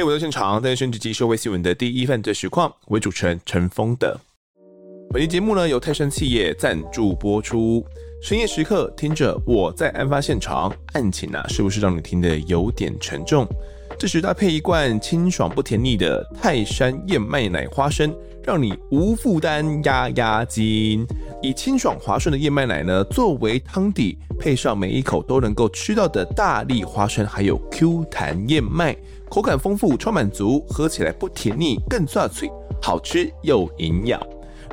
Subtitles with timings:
[0.00, 4.18] 嘿，我在现场，在升职及社会新闻的第一犯罪实况，为主持人陈丰德。
[5.12, 7.84] 本期节目呢，由泰山企业赞助播出。
[8.22, 13.46] 深夜时刻，听着我在案发现场，案情啊，是不是让你听得有点沉重？
[13.98, 18.10] 这时搭配一罐清爽不甜腻的泰山燕麦奶花生，
[18.42, 21.06] 让你无负担压压惊。
[21.42, 28.96] 以清爽滑顺的燕麦奶呢，作为汤底，配上每一口都能够吃到的大粒花生，还有 Q 弹燕麦，
[29.30, 32.50] 口感丰富，超满足，喝起来不甜腻，更炸脆，
[32.82, 34.20] 好吃又营养。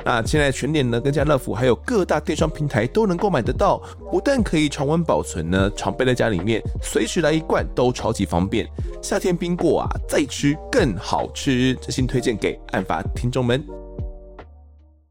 [0.04, 3.80] 那现在全联呢，跟家乐福还有各大电商平台都能够买得到，
[4.10, 8.68] 不但可以常温保存呢，常备在家里面，随时来一罐都超级方便。
[9.00, 13.64] 夏天冰过啊，再吃更好吃，真心推荐给案发听众们。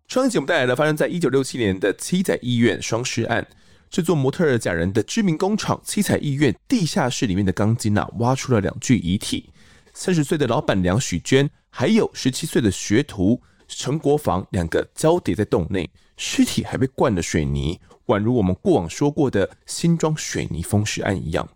[0.10, 3.48] 上一集我们带来了发生在一九六七年的七仔医院双尸案，
[3.90, 9.50] 制作模特儿假人的知名工厂七彩医院地下室里面的钢筋啊，挖出了两具遗体，
[9.94, 13.42] 三十岁的老板娘许娟，还有十七岁的学徒。
[13.70, 21.50] 陈国防两个交叠在洞内，尸体还被灌了水泥，宛如我们过往说过的新庄水泥封尸案一样。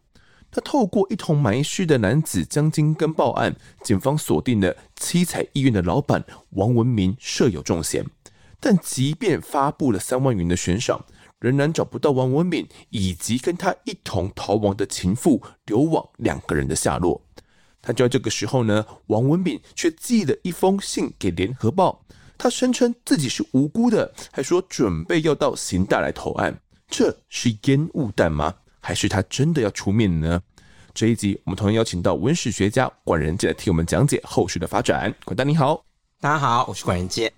[0.52, 8.06] 他透过一同埋尸的男子江金根报案，警方锁定了七彩医院的老板王文明设有重嫌，
[8.60, 11.06] 但即便发布了三万元的悬赏，
[11.42, 17.22] 仍然找不到王文敏以及跟他一同逃亡的情妇刘网两个人的下落。
[17.82, 22.06] 他就在这个时候呢，王文敏却寄了一封信给联合报。
[22.38, 26.62] 他声称自己是无辜的，还说准备要到刑大来投案。
[26.88, 28.54] 这是烟雾弹吗？
[28.80, 30.42] 还是他真的要出面呢？
[30.94, 35.14] 这一集我们同样邀请到文史学家管仁杰来替我们讲解后续的发展。
[35.24, 35.86] 管大你好，
[36.20, 37.32] 大家好，我是管仁杰。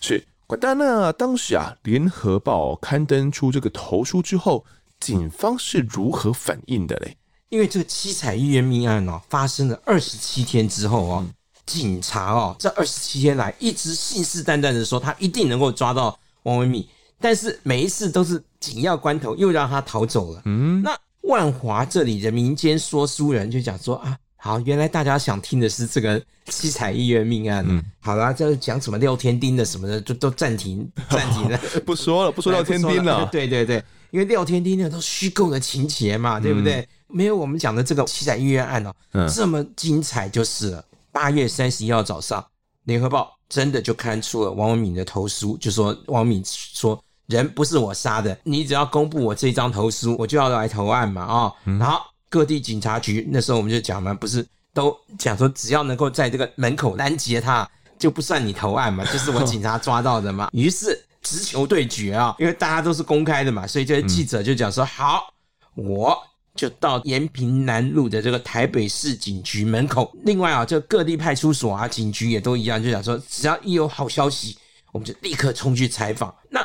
[0.00, 1.10] 是管大呢？
[1.14, 4.66] 当时啊，联合报刊登出这个投书之后，
[5.00, 7.16] 警方是如何反应的嘞？
[7.48, 11.26] 因为这个七彩医院命案哦，发生了二十七天之后哦，
[11.64, 16.86] 警察哦，这二十七天来一直信誓旦旦的说他一定能够抓到王文敏，
[17.18, 20.42] 但是每一次都是紧要关头又让他逃走了。
[20.44, 27.64] 嗯，那万华这里的民间说书人就讲说啊，好，原来大家想听的是这个七彩医院命案。
[27.68, 33.24] 嗯，好啦，这讲什么廖天丁的什么的，就都暂停 暂停了， 不说了，不说廖天丁了。
[33.30, 33.80] 对对对，
[34.10, 36.80] 因为廖天丁那都虚构的情节嘛，对不对？
[36.80, 40.82] 嗯没有我们讲的这个七彩医院案哦，嗯、这么精彩就是了。
[41.12, 42.42] 八月三十一号早上，
[42.84, 51.52] 联合报真的就刊出了王文敏的投书，就说王文敏说人不是我杀的，你只要公布我这张投书，我就要来投案嘛啊、哦。
[51.66, 52.00] 嗯、然后
[52.32, 60.48] 各地警察局那时候我们就讲嘛，不是都讲说只要能够在这个门口拦截他，就不算你投案嘛，就是我警察抓到的嘛。
[60.56, 65.34] 于是直球对决啊，因为大家都是公开的嘛，所以这些记者就讲说、嗯、好
[65.74, 66.16] 我。
[66.54, 70.14] 就到延平南路的这个台北市警局门口。
[70.24, 74.58] 另外啊，这各地派出所啊、警局也都一样，就讲说，只要一有好消息，
[74.92, 76.34] 我们就立刻冲去采访。
[76.50, 76.60] 那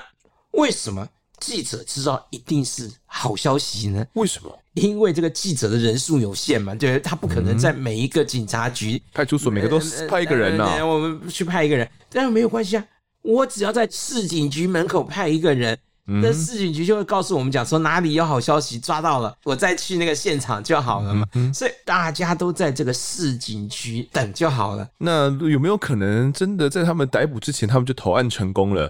[0.52, 1.08] 为什么
[1.40, 4.06] 记者知道一定是好消息呢？
[4.16, 4.60] 为什么？
[4.78, 10.86] 因为这个记者的人数有限嘛，对，他不可能在每一个警察局、派出所每个都派一个人啊。
[10.86, 12.86] 我们去派一个人，但是没有关系啊，
[13.24, 15.78] 我只要在市警局门口派一个人。
[16.10, 21.28] 那市警局就会告诉我们讲说哪里有好消息抓到了，我再去那个现场就好了嘛。
[21.54, 24.88] 所以大家都在这个市警局等就好了。
[25.00, 28.90] 那有没有可能真的在他们逮捕之前，他们就投案成功了？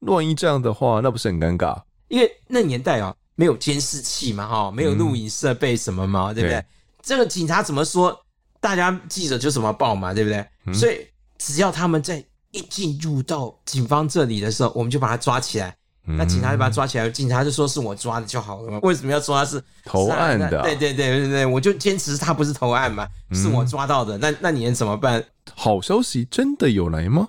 [0.00, 1.80] 万一这样的话，那不是很尴尬？
[2.08, 6.64] 因为那年代啊，没有监视器嘛，哈，没有录影设备什么嘛，对不对？
[7.00, 8.20] 这个警察怎么说，
[8.58, 10.44] 大家记者就怎么报嘛，对不对？
[10.74, 11.06] 所以
[11.38, 15.72] 只要他们在一进入到警方这里的时候，我们就把他抓起来。
[16.02, 18.80] 那警察就把他抓起来，警察就说是我抓的就好了嘛？
[18.82, 20.62] 为什么要说他是投案的？
[20.62, 24.18] 对对对对对，我就坚持他不是投案嘛，是我抓到的。
[24.18, 25.22] 那那你能怎么办？
[25.54, 27.28] 好消息真的有来吗？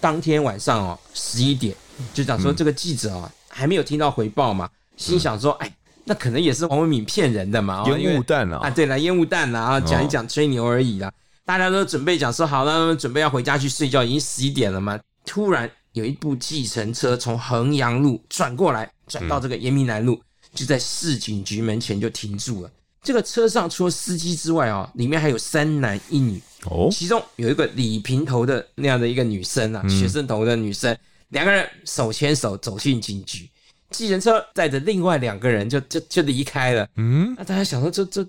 [0.00, 1.76] 当天晚上哦，十一点
[2.14, 5.72] 就讲说这个记者啊还没有听到回报嘛，心想说哎，
[6.04, 11.12] 那可能也是王文敏骗人的嘛，烟雾弹啊啊，对了，烟雾弹啊，讲一讲吹牛而已啦。
[11.44, 15.70] 大家都准备讲说好了，准备要回家去睡觉，已经十一点了嘛，突然。
[15.94, 20.20] 有一部计程车从衡阳路转过来，转到这个延平南路，
[20.52, 22.70] 就在市警局门前就停住了。
[23.00, 26.42] 这个车上除了司机之外啊，里面还有三男一女。
[26.64, 30.98] 哦，其中有一个李平头的那样的一个女生啊，学生头的女生，
[31.28, 33.48] 两个人手牵手走进警局，
[33.94, 36.86] 计程车载着另外两个人就就就离开了。
[36.96, 38.26] 嗯，那大家想说这这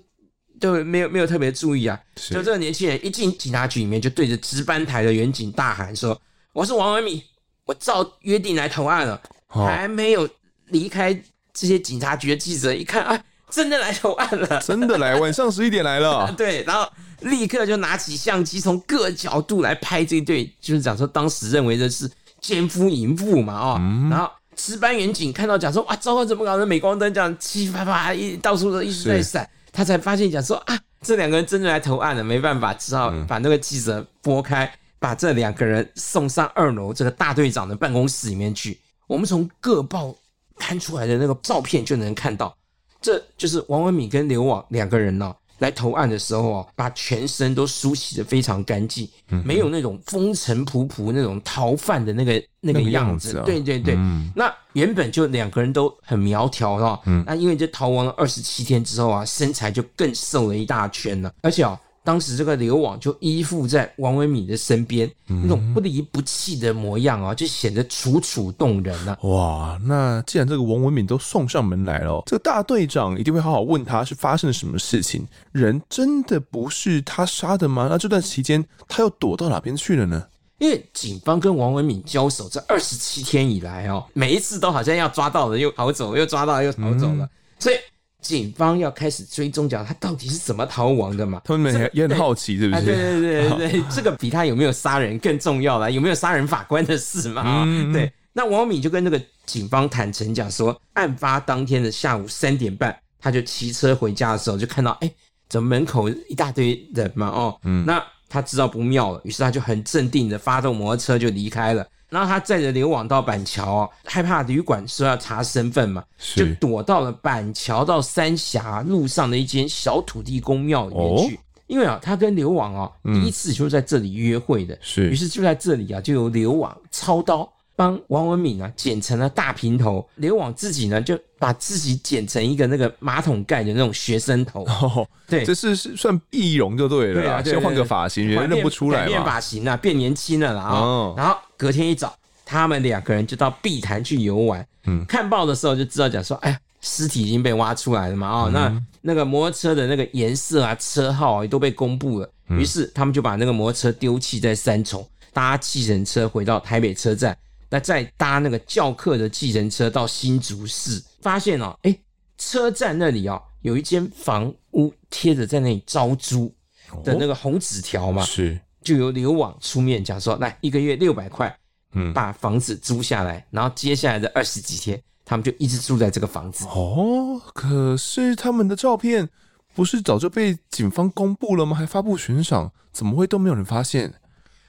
[0.60, 6.18] 就没有没有特别注意啊，就这个年轻人一进警察局里面，就对着值班台的远警大喊说
[6.54, 7.22] ：“我是王文敏。”
[7.66, 10.28] 我照约定来投案了，还没有
[10.66, 11.12] 离开
[11.52, 13.20] 这些警察局的记者一看，啊，
[13.50, 16.32] 真的来投案了，真的来，晚上十一点来了。
[16.38, 16.88] 对，然后
[17.22, 22.08] 立刻就拿起相机，从各角度来拍这对，就是讲说当时认为的是
[22.40, 26.66] 奸夫淫妇嘛，哦，嗯、然后值班员警看到讲说，哇，糟糕，怎么搞的？
[26.66, 38.80] 镁光灯这样七啪啪一到处都一直在闪，他才发现讲说啊，这两个人真的来投案了，没办法，只好把那个记者拨开，把这两个人送上二楼这个大队长的办公室里面去。
[39.06, 40.12] 我们从各报
[40.56, 42.56] 刊出来的那个照片就能看到。
[43.00, 53.28] 这就是王文敏跟刘网两个人呢、啊，来投案的时候啊，把全身都梳洗得非常干净，嗯、没有那种风尘仆仆那种逃犯的那个那个样子。
[53.28, 61.80] 样子啊、对对对，嗯、那原本就两个人都很苗条啊，嗯、那因为这逃亡了二十七天之后啊，身材就更瘦了一大圈了，而且啊。
[62.06, 69.18] 当时这个刘网就依附在王文敏的身边，嗯、那种不离不弃的模样啊，就显得楚楚动人了、啊。
[69.28, 75.26] 哇，那既然这个王文敏都送上门来了，这个大队长一定会好好问他是发生了什么事情。
[75.50, 77.88] 人真的不是他杀的吗？
[77.90, 80.24] 那这段期间他又躲到哪边去了呢？
[80.58, 87.74] 因为警方跟王文敏交手这二十七天以来哦，每一次都好像要抓到了又逃走，又抓到了又逃走了，嗯、所以。
[88.22, 91.40] 警方要开始追踪，讲他到底是怎么逃亡的嘛？
[91.44, 92.84] 他们也很好奇，是不是？
[92.84, 95.90] 对对对对对，这个比他有没有杀人更重要了。
[95.90, 97.62] 有没有杀人法官的事嘛？
[97.64, 98.12] 嗯、对。
[98.32, 105.10] 那王敏就跟那个警方坦诚讲说，案发当天的下午三点半，他就骑车回家的时候，就看到哎，
[105.48, 107.28] 怎么门口一大堆人嘛？
[107.28, 111.86] 哦，嗯，那他知道不妙了，于是他就很镇定的发动摩托车就离开了。
[112.08, 116.04] 然后他载着刘往到板桥啊，害怕旅馆说要查身份嘛，
[116.34, 121.34] 就躲到了板桥到三峡路上的一间小土地公庙里面去。
[121.34, 134.64] 哦、因为啊，他跟刘网啊第一次就是在这里约会的，是、嗯，于是就在这里啊，就由刘网操刀帮王文敏啊剪成了大平头，刘网自己呢就把自己剪成一个那个马桶盖的那种学生头。
[134.82, 141.36] 哦、对，这是是算易容就对了，对啊，先换个发型，人认不出来嘛，变发型啊，变年轻了啦啊，哦、然后。
[141.58, 142.14] 隔天一早，
[142.44, 144.66] 他们两个人就到碧潭去游玩。
[144.84, 148.28] 嗯，看报的时候就知道，讲说，哎呀，尸体已经被挖出来了嘛。
[148.28, 152.30] 哦，那那个摩托车的那个颜色啊、车号啊，也都被公布了。
[152.48, 157.34] 于是他们就把那个摩托车丢弃在三重，搭计程车回到台北车站，
[157.68, 161.98] 那再搭那个教课的计程车到新竹市，发现哦，哎，
[162.38, 166.54] 车站那里哦，有一间房屋贴着在那里招租
[167.02, 168.22] 的那个红纸条嘛。
[168.24, 168.58] 是。
[168.82, 171.52] 就由刘网出面讲说，来一个月六百块，
[171.94, 176.64] 嗯，把房子租下来，然后接下来的二十几天，他们就一直住在这个房子。
[176.66, 179.28] 哦，可是他们的照片
[179.74, 181.76] 不是早就被警方公布了吗？
[181.76, 184.14] 还发布悬赏，怎么会都没有人发现？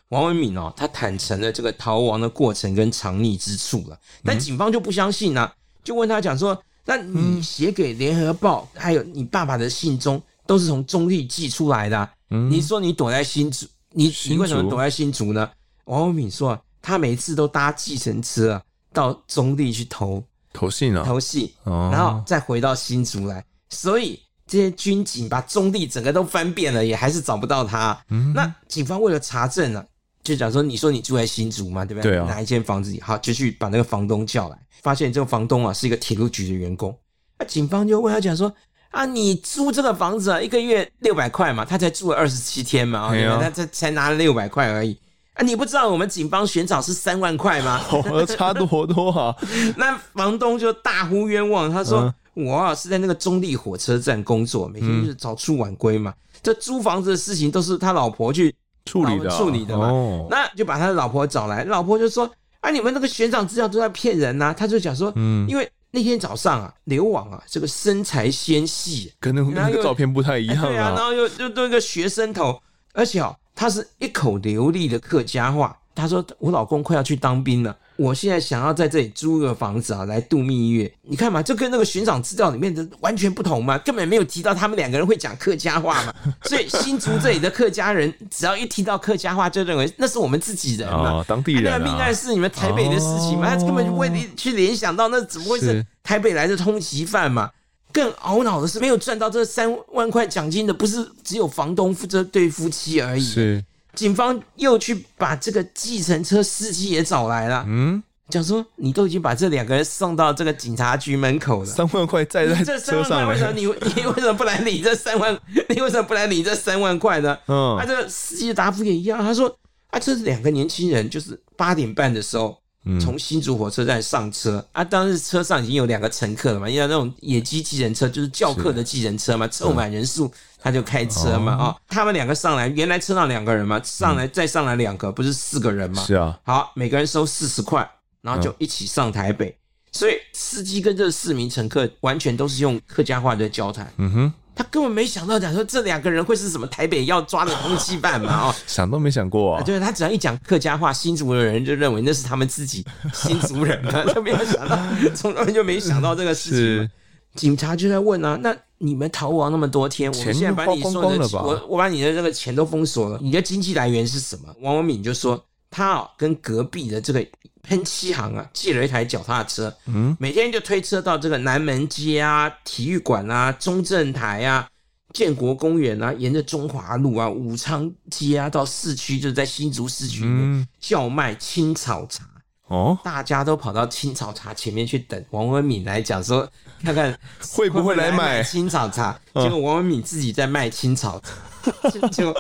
[0.09, 13.65] 王文敏哦，他坦诚了这个逃亡的过程跟藏匿之处了，但警方就不相信呢、啊，就问他讲说，那你写给联合报还有你爸爸的信中，都是从中立寄出来的、你说你躲在新竹。
[13.92, 15.50] 你你为什么躲在新竹呢？
[15.86, 18.62] 王文敏说，他每次都搭计程车啊，
[18.94, 23.44] 到中立去投投信啊，投信，然后再回到新竹来。
[23.69, 27.98] 所以这些军警把中立整个都翻遍了，也还是找不到他。
[28.10, 29.83] 嗯，那警方为了查证呢，
[30.27, 32.12] 就讲说，你说你住在新竹嘛，对不对？
[32.12, 32.25] 对啊。
[32.27, 33.01] 哪一间房子里？
[33.01, 36.95] 好，就去把那个房东叫来，发现这个房东啊是一个铁路局的员工。
[37.39, 38.53] 那警方就问他讲说。
[38.89, 44.98] 啊，你租这个房子啊，一个月六百块嘛，他才住了二十七天嘛，哦，他这才拿了六百块而已
[45.34, 45.43] 啊！
[45.43, 47.84] 你不知道我们警方悬赏是三万块吗？
[47.91, 49.36] 哦， 差多多啊！
[49.75, 58.55] 那房东就大呼冤枉，他说：“嗯、我啊是在那个中立火车站工作，每天就是早出晚归嘛，嗯、这租房子的事情都是他老婆去
[58.88, 59.88] 处理的处理的嘛。
[59.91, 62.27] 哦、那就把他的老婆找来，老婆就说：
[62.62, 64.53] 啊，你们那个悬赏资料都在骗人呐、啊！
[64.53, 65.70] 他就讲说：嗯，因为。
[65.89, 70.62] 那天早上啊，刘网啊，这个身材纤细，跟那那个照片不太一样啊。
[70.67, 72.62] 对啊，然后又又多一个学生头，
[72.94, 75.75] 而且哦，他是一口流利的客家话。
[75.96, 80.92] 他说：“我老公快要去当兵了。”我现在想要在这里租个房子啊，来度蜜月。
[81.01, 86.13] 你看嘛，这跟那个寻找资料里面的完全不同嘛，根本没有提到他们两个人会讲客家话嘛。
[86.46, 91.77] 所以新竹这里的客家人，只要一提到客家话，就认为那是我们自己人嘛，哦、当地人、啊。
[91.77, 97.50] 那个命案是你们台北的事情嘛，哦、他根本就不会去联想到那怎么会是台北来的通缉犯嘛。
[97.92, 103.24] 更懊恼的是，没有赚到这三万块奖金的，不是只有房东这对夫妻而已。
[103.24, 103.63] 是。
[103.98, 115.36] 警方又去把这个计程车司机也找来了，嗯，讲说你都已经把这两个人送到这个警察局门口了，三万块在在车上，为什么你你为什么不来领这三万？
[115.70, 117.36] 你为什么不来领 这三万块呢？
[117.48, 119.50] 嗯，他这个司机的答复也一样，他说
[119.89, 122.56] 啊，这两个年轻人就是八点半的时候
[123.00, 124.65] 从新竹火车站上车。
[124.72, 136.03] 啊，当时车上已经有两个乘客了嘛，因为那种野鸡计程车就是叫客的计程车嘛，凑满人数他就开车嘛啊、哦，他们两个上来，原来车上两个人嘛，上来再上来两个，不是四个人嘛？
[136.03, 137.89] 是啊，好，每个人收四十块，
[138.22, 139.56] 然后就一起上台北，
[139.91, 143.91] 所以司机跟这四名乘客完全都是用客家话在交谈。
[143.98, 144.34] 嗯哼。
[144.58, 148.50] 他根本没想到讲说这两个人会是什么台北要抓的通缉犯嘛？
[148.50, 149.64] 哦，想都没想过啊！
[149.64, 152.84] 对，他只要一讲客家话，新竹的人就认为那是他们自己
[153.14, 154.78] 新竹人嘛， 就没有想到，
[155.16, 156.90] 从来就没想到这个事情。
[157.36, 164.54] 警察就在问啊，那你们逃亡那么多天，我们现在把你说的，我我把你的这个钱都封锁了，你的经济来源是什么？
[164.62, 167.24] 王文敏就说他啊跟隔壁的这个。
[167.67, 174.65] 喷漆行啊，借了一台脚踏车，嗯，每天就推车到这个南门街啊、体育馆啊、中正台啊、
[175.13, 182.24] 建国公园啊，沿着中华路啊、武昌街啊，到市区，就是在新竹市区里面叫卖青草茶。
[182.67, 186.50] 哦，大家都跑到青草茶前面去等王文敏来讲说，
[186.83, 187.17] 看看
[187.51, 189.19] 会不会来买青草茶。
[189.36, 191.21] 结果王文敏自己在卖青草
[191.62, 192.33] 茶，就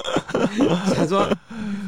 [0.95, 1.27] 他 说，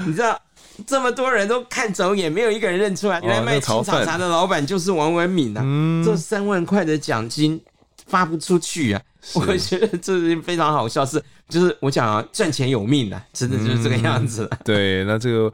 [0.06, 0.38] 你知道。
[0.86, 5.62] 这么多人都看走眼，没有一个人认出来，原来卖青草茶的老板就是王文敏啊！
[5.64, 7.60] 嗯，这三万块的奖金
[8.06, 9.02] 发不出去啊！
[9.36, 14.58] 我觉得这是非常好笑，是就是我讲啊，赚钱有命啊，真的就是这个样子，嗯。
[14.64, 15.52] 对，那这个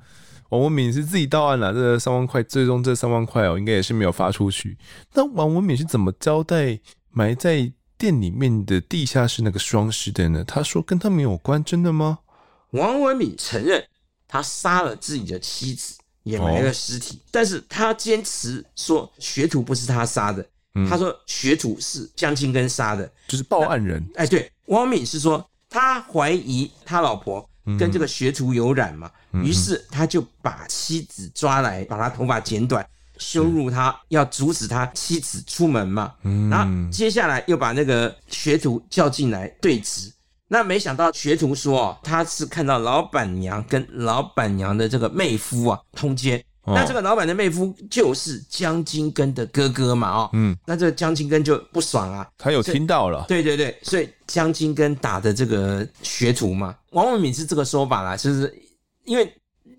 [0.49, 4.77] 王文敏是自己到案了，这三万块，最终这三万块哦，应该也是没有发出去。
[5.13, 6.79] 那王文敏是怎么交代
[7.11, 10.43] 埋在店里面的地下室那个双尸的呢？
[10.45, 12.19] 他说跟他没有关，真的吗？
[12.71, 13.83] 王文敏承认。
[14.27, 24.03] 他杀了自己的妻子，也埋了尸体，哦，但是他坚持说学徒不是他杀的，嗯，他说学徒是江青根杀的，就是报案人。
[24.15, 27.47] 哎，对，汪敏是说他怀疑他老婆
[27.79, 40.11] 跟这个学徒有染嘛，于、嗯、是他就把妻子抓来，把他头发剪短，羞辱他，要阻止他妻子出门嘛，嗯，然后接下来又把那个学徒叫进来对质。
[40.47, 46.43] 那没想到学徒说哦，他是看到老板娘跟老板娘的这个妹夫啊通奸。
[46.67, 58.51] 那这个老板的妹夫就是江金根的哥哥嘛，哦，嗯，那这个江金根就不爽啊，他有听到了，对对对，所以江金根打的这个学徒嘛，王文敏是这个说法啦，就是
[59.03, 59.31] 因为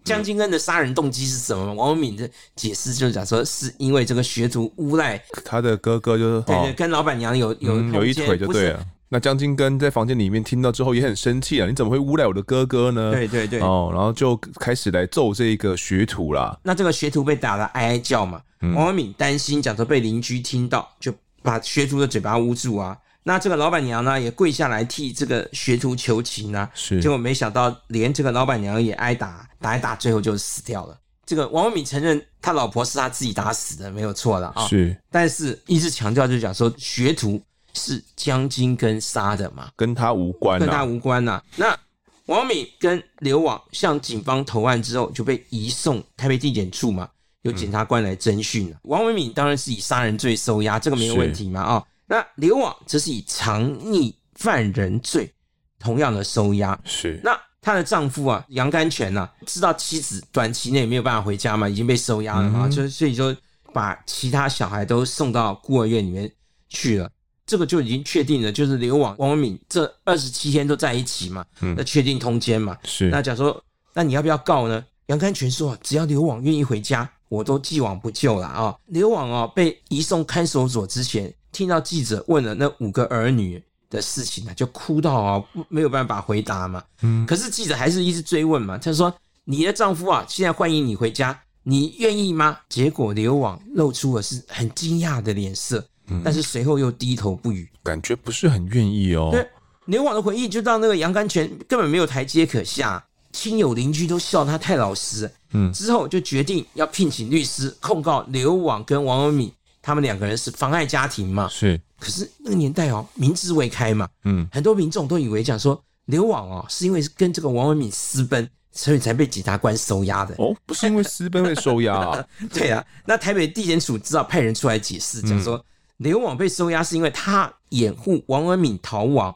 [0.05, 1.75] 江金根的杀人动机是什么？
[1.75, 8.87] 王文敏的解释就是讲说，是因为这个学徒诬赖他的哥哥，就是对对，跟老板娘有有有一腿就对了。
[9.09, 11.67] 那江金根在房间里面听到之后也很生气啊！
[11.69, 13.13] 你怎么会诬赖我的哥哥呢？
[13.13, 16.59] 对对对，哦，然后就开始来揍这个学徒啦。
[16.65, 22.99] 那这个学徒被打得哀哀叫嘛，嗯、王文敏担心讲说被邻居听到，就把学徒的嘴巴捂住啊。
[23.23, 30.99] 那这个老板娘呢也跪下来替这个学徒求情啊，是，结果没想到连这个老板娘也挨打，打一打最后就死掉了。
[31.25, 34.67] 这个王文敏承认他老婆是他自己打死的，没有错了啊。
[34.67, 37.41] 是，但是一直强调就讲说学徒。
[37.77, 39.71] 是江金根杀的嘛？
[39.77, 41.41] 跟他无关，跟他无关呐。
[41.57, 41.79] 那
[42.25, 47.09] 王敏跟刘网向警方投案之后，就被移送台北地检处嘛，
[47.43, 48.79] 由检察官来侦讯了。
[48.83, 51.85] 王文敏当然是以杀人罪收押，这个没有问题嘛啊。
[52.07, 55.33] 那刘网则是以藏匿犯人罪，
[55.79, 56.77] 同样的收押。
[56.85, 57.21] 是。
[57.23, 63.35] 那她的丈夫啊，杨甘泉呐，知道妻子短期内没有办法回家嘛，已经被收押了嘛，就所以就
[63.73, 66.31] 把其他小孩都送到孤儿院里面
[66.69, 67.11] 去了。
[67.47, 73.09] 这个就已经确定了，就是刘网王文敏这二十七天都在一起嘛，嗯，那确定通奸嘛，是。
[73.09, 73.63] 那假如说，
[73.95, 74.85] 那你要不要告呢？
[75.07, 78.75] 杨甘泉说，只要刘网愿意回家，我都既往不咎了啊。
[78.87, 86.83] 刘网啊被移送看守所之前，听到记者问了那五个儿女的事情呢，就哭到啊没有办法回答嘛。
[87.03, 95.87] 嗯，可是记者还是一直追问嘛，他说：“你的丈夫啊，现在欢迎你回家，你愿意吗？”结果刘网露出了是很惊讶的脸色。
[96.25, 99.31] 但是随后又低头不语，感觉不是很愿意哦。
[99.33, 99.47] 对，
[99.87, 105.31] 刘网的回忆就到那个杨甘泉根本没有台阶可下，亲友邻居都笑他太老实。
[105.53, 111.49] 嗯，之后就决定要聘请律师控告刘网跟王文敏他们两个人是妨碍家庭嘛。
[111.49, 114.09] 是，可是那个年代哦，民智未开嘛。
[114.25, 120.35] 嗯，很多民众都以为讲说刘网哦是因为跟这个王文敏私奔，所以才被检察官收押的。
[120.39, 122.25] 哦，不是因为私奔被收押啊？
[122.53, 125.65] 对啊，那台北地检署知道派人出来解释，讲说。
[125.99, 129.35] 刘网被收押是因为他掩护王文敏逃亡。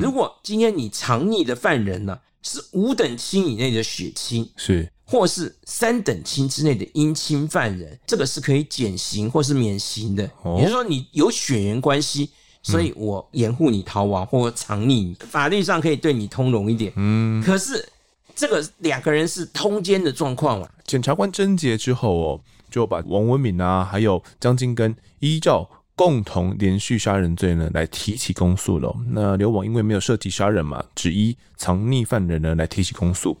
[0.00, 10.22] 如果今天你藏匿的犯人呢，是五等亲以内的血亲，是或是三等亲之内的姻亲犯人，这个是可以减刑或是免刑的。
[10.56, 12.30] 也就是说，你有血缘关系，
[12.62, 16.92] 所以我掩护你逃亡或藏匿你，法律上可以对你通融一点。
[16.96, 17.88] 嗯，可是
[18.34, 20.68] 这个两个人是通奸的状况嘛？
[20.86, 22.40] 检察官侦结之后哦。
[22.70, 28.94] 就把王文敏啊，还有江金根依照共同连续杀人罪呢来提起公诉了。
[29.08, 33.38] 那刘网因为没有涉及杀人嘛，只依藏匿犯人呢来提起公诉。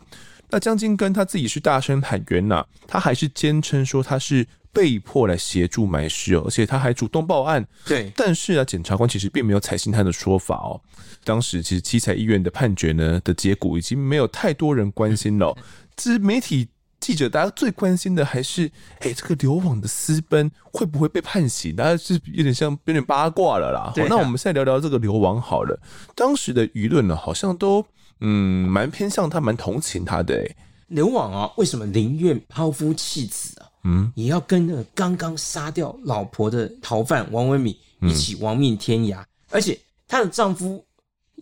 [0.50, 7.66] 那江金根他自己是大声喊冤呐，他还是坚称说他是被迫来协助埋尸哦，而且他还主动报案。
[7.86, 10.78] 对，但是啊，检察官其实并没有采信他的说法哦。
[11.24, 15.56] 当时其实七彩医院的判决呢的结果已经没有太多人关心了，
[15.96, 16.68] 这媒体
[17.02, 18.66] 记者大家最关心的还是，
[19.00, 21.74] 哎、欸，这个流网的私奔会不会被判刑？
[21.74, 23.92] 大家是有点像有点八卦了啦。
[23.94, 25.78] 好，那我们现在聊聊这个流网好了。
[26.14, 27.84] 当时的舆论呢，好像都。
[28.24, 30.32] 嗯，蛮偏向他，蛮同情他的。
[30.36, 30.56] 哎，
[30.86, 33.66] 刘网啊，为什么宁愿抛夫弃子啊？
[33.82, 39.20] 嗯，也要跟那个刚刚杀掉老婆的逃犯王文敏一起亡命天涯？
[39.22, 40.84] 嗯、而且她的丈夫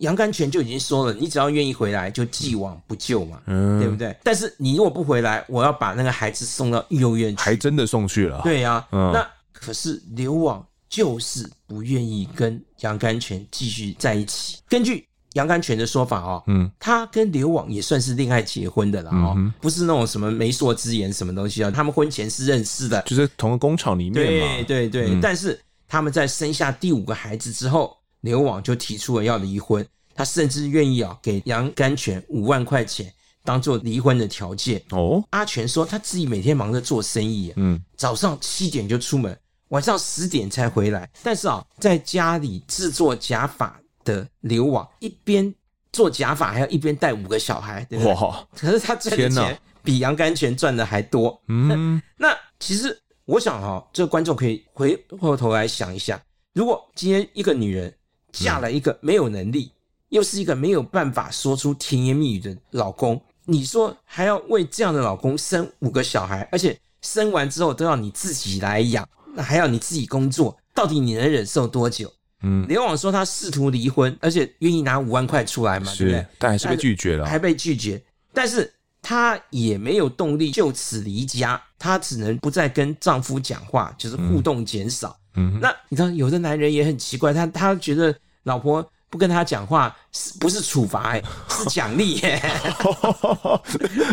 [0.01, 4.15] 杨甘泉就已经说了，你只要愿意回来，就既往不咎嘛，嗯，对不对？
[4.23, 8.41] 但是你如果不回来，我要把那个孩子送到幼儿园去，还真的送去了。
[8.43, 14.57] 对呀、啊，嗯、那可是刘网就是不愿意跟杨甘泉继续在一起。
[14.67, 25.09] 根据杨甘泉的说法哦，嗯，他跟刘网也算是恋爱结婚的了哦，嗯、不是那种什么媒妁之言什么东西啊，他们婚前是认识的，就是同个工厂里面嘛，对对对。
[25.11, 29.85] 嗯、但是他们在生下第五个孩子之后，刘网就提出了要离婚，
[30.15, 33.13] 他甚至愿意啊给杨甘泉五万块钱
[33.43, 35.23] 当做离婚的条件哦。
[35.31, 39.37] 阿全说他自己每天忙着做生意，嗯，早上七点就出门，
[39.69, 43.77] 晚上十点才回来，但是啊，在家里制作假发。
[44.03, 45.53] 的刘网一边
[45.93, 48.11] 做假发，还要一边带五个小孩，对不对？
[48.15, 48.47] 哇！
[48.55, 51.39] 可是他赚的钱比杨甘泉赚的还多。
[51.47, 56.19] 嗯，那其实我想哈，这个观众可以回过头来想一下，
[56.53, 57.93] 如果今天一个女人
[58.31, 59.71] 嫁了一个没有能力，
[60.09, 72.11] 又是一个没有办法说出甜言蜜语的老公，你说还要为这样的老公生五个小孩，而且生完之后都要你自己来养，那还要你自己工作，到底你能忍受多久？
[72.43, 76.25] 嗯，刘网说他试图离婚，而且愿意拿五万块出来嘛，对不对？
[76.39, 78.01] 但还是被拒绝了，还被拒绝。
[78.33, 85.09] 但是她也没有动力就此离家，她只能不再跟丈夫讲话，就是互动减少。
[85.09, 88.13] 嗯，那你知道，有的男人也很奇怪，他他觉得
[88.43, 91.11] 老婆不跟他讲话，是不是处罚？
[91.11, 92.41] 哎，是奖励耶。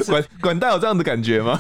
[0.07, 1.59] 管管大有这样的感觉吗？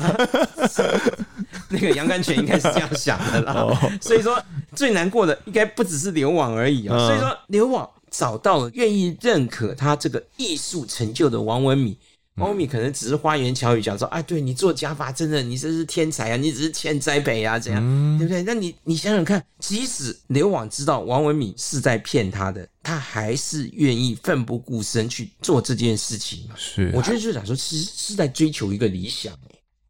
[1.71, 4.43] 那个杨甘泉应该是这样想的啦，所以说
[4.75, 6.97] 最难过的应该不只是刘网而已啊。
[6.99, 11.95] 所以说刘网找到了愿意认可他这个艺术成就的王文敏，
[12.39, 18.19] 王文敏可能只是花言巧语讲说，哎，对你做假发真的，你这是天才啊，你只是欠栽培啊，这样。
[18.19, 18.43] 对不对？
[18.43, 26.49] 那你你想想看，即使刘网知道王文敏是在骗他的，他还是愿意奋不顾身去做这件事情。
[26.57, 29.35] 是，我觉得就是想说，其实是在追求一个理想，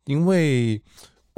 [0.06, 0.80] 因为。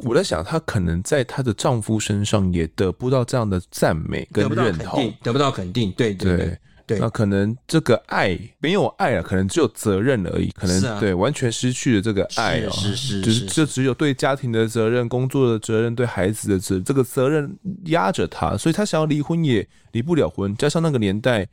[0.02, 6.38] 我在想，她可能在她的丈夫身上也得不到这样的赞美跟认同，得不到肯定，对对。
[6.38, 6.58] 对，
[6.90, 21.46] 对那可能这个爱没有爱了，可能只有责任而已，可能、啊、对完全失去了这个爱哦，是是，是，就是就只有对家庭的责任、工作的责任、对孩子的责这个责任压着他，所以他想要离婚也离不了婚，加上那个年代。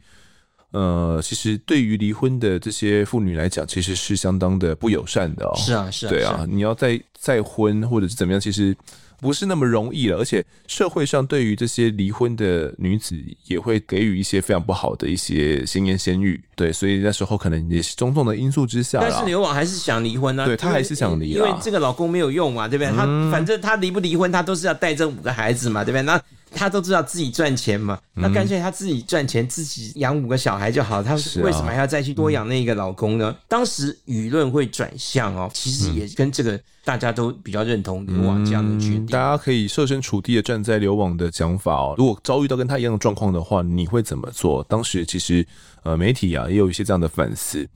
[0.72, 5.54] 呃，其实对于离婚的这些妇女来讲，其实是相当的不友善的哦。
[5.56, 8.76] 是啊，是啊，对啊，你要再再婚或者是怎么样，其实
[9.20, 10.18] 不是那么容易了。
[10.18, 16.42] 而且社会上对于这些离婚的女子，也会给予一些非常不好的一些闲言闲语。
[16.56, 19.00] 对，所以那时候可能也是种种的因素之下。
[19.02, 20.46] 但是刘婉还是想离婚呢、啊？
[20.46, 22.92] 对，她还是想离，因为这个老公没有用嘛，对不对？
[22.96, 26.02] 他反正她离不离婚，她都是要带这五个孩子嘛，对不对？
[26.02, 26.22] 那。
[26.52, 31.04] 他都知道自己赚钱嘛，那干脆他自己赚钱，自己养五个小孩就好。
[31.04, 33.36] 他为什么还要再去多养那个老公呢？
[33.48, 39.06] 当时舆论会转向哦，其实也跟这个大家都比较认同刘网这样的决定。
[39.08, 44.64] 大家可以设身处地的站在刘网的讲法哦，如果遭遇到跟他一样的状况的话，你会怎么做？
[44.64, 45.46] 当时其实
[45.84, 47.68] 呃媒体啊也有一些这样的反思。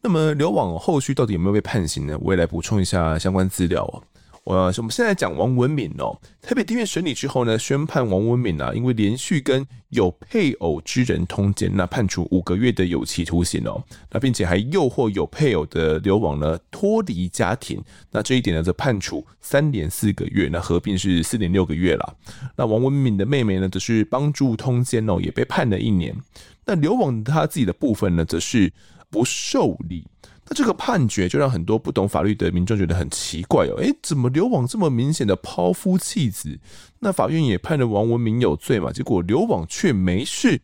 [0.00, 2.16] 那么刘网后续到底有没有被判刑呢？
[2.20, 4.02] 我也来补充一下相关资料哦。
[4.44, 22.16] 呃，我们现在讲王文敏哦，台北地院审理之后呢，宣判王文敏啊，因为连续跟有配偶之人通奸，那判处五个月的有期徒刑哦，那并且还诱惑有配偶的流亡呢脱离家庭，那这一点呢则判处三年四个月，那合并是四年六个月了。
[22.56, 26.16] 那王文敏的妹妹呢，则是帮助通奸哦，也被判了一年。
[26.64, 28.72] 那流亡他自己的部分呢，则是
[29.10, 30.04] 不受理。
[30.50, 36.58] 那这个判决就让很多不懂法律的民众觉得很奇怪哦，诶，怎么刘网这么明显的抛夫弃子？
[36.98, 40.60] 那法院也判了王文明有罪嘛，结果刘网却没事。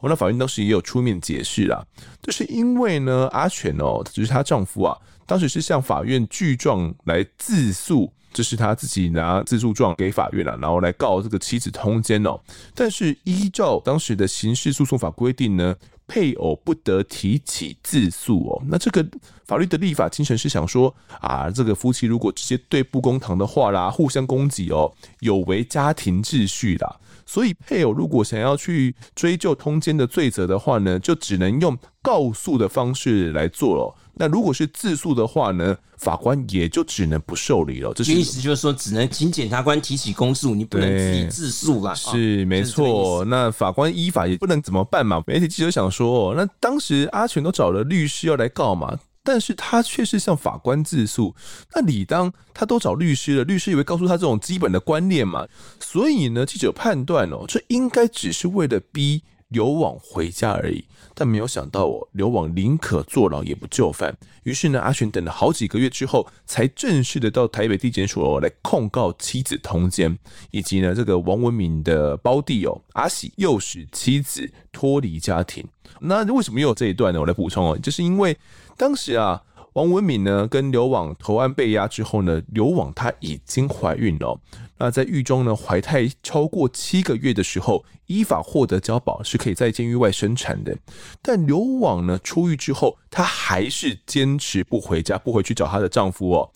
[0.00, 1.84] 哦，那法院当时也有出面解释啦，
[2.22, 4.96] 就是因为呢，阿全哦，就是她丈夫啊，
[5.26, 12.38] 当时是向法院具状来自诉，这是他自己拿自诉状给法院了，然后来告这个妻子通奸哦。
[12.74, 15.74] 但是依照当时的刑事诉讼法规定呢，
[16.06, 18.62] 配偶不得提起自诉哦。
[18.68, 19.06] 那这个
[19.44, 26.96] 法律的立法精神是想说啊，这个夫妻如果直接对簿公堂的话啦，互相攻击哦，有违家庭秩序啦。
[27.24, 33.94] 所以配偶如果想要去追究通奸的罪责的话呢，就只能用告诉的方式来做了。
[34.18, 37.92] 那如果是自诉的话呢，法官也就只能不受理了。
[37.92, 41.94] 这是意思就是说，只能请检察官提起公诉，你不能自己自诉啦。
[41.94, 43.24] 是没错。
[43.26, 45.22] 那法官依法也不能怎么办嘛？
[45.26, 51.34] 媒体记者想说，那当时阿全都找了律师要来告嘛，但是他却是向法官自诉。
[51.74, 55.46] 那理当他都找律师了，律师也会告诉他这种基本的观念嘛。
[55.78, 60.84] 所以呢，记者判断哦，这应该只是为了逼流亡回家而已。
[61.14, 64.16] 但没有想到哦，流亡宁可坐牢也不就范。
[64.42, 70.18] 于是呢，阿全等了好几个月之后，才正式的到台北地检署来控告妻子通奸，
[70.50, 75.66] 以及呢，这个王文敏的胞弟哦，阿喜诱使妻子脱离家庭。
[76.00, 77.20] 那为什么又有这一段呢？
[77.20, 78.36] 我来补充哦，就是因为
[78.76, 79.42] 当时啊。
[79.76, 84.40] 王文敏呢，跟刘网投案被押之后呢，刘网她已经怀孕了。
[84.78, 90.74] 那在狱中呢，怀胎超过七个月的时候，依法获得交保，是可以在监狱外生产的。
[91.20, 96.50] 但刘网呢，出狱之后，她还是坚持不回家，不回去找她的丈夫哦，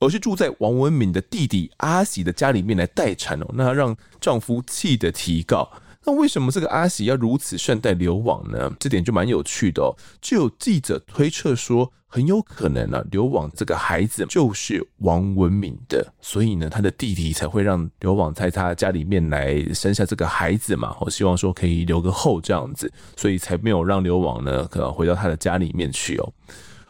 [0.00, 3.46] 而是住在王文敏的弟弟阿喜的家里面来待产哦。
[3.54, 5.72] 那让丈夫气得提告。
[6.06, 8.72] 那为什么这个阿喜要如此善待刘网呢？
[8.78, 9.92] 这点就蛮有趣的哦。
[10.22, 11.92] 就有记者推测说。
[12.08, 20.96] 很有可能呢、啊，刘网这个孩子就是王文敏的，所以呢，他的弟弟才会让刘网在他家里面来生下这个孩子嘛。
[21.00, 26.32] 我希望说可以留个后这样子，所以才没有让刘网呢，可能回到他的家里面去哦。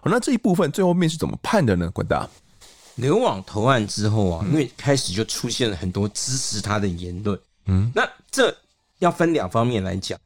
[0.01, 1.91] 好，那这一部分最后面是怎么判的呢？
[1.93, 2.29] 管大，
[2.97, 8.55] 刘网投案之后啊，因为开始就出现了很多支持他的言论，嗯，那这
[8.99, 10.19] 要分两方面来讲，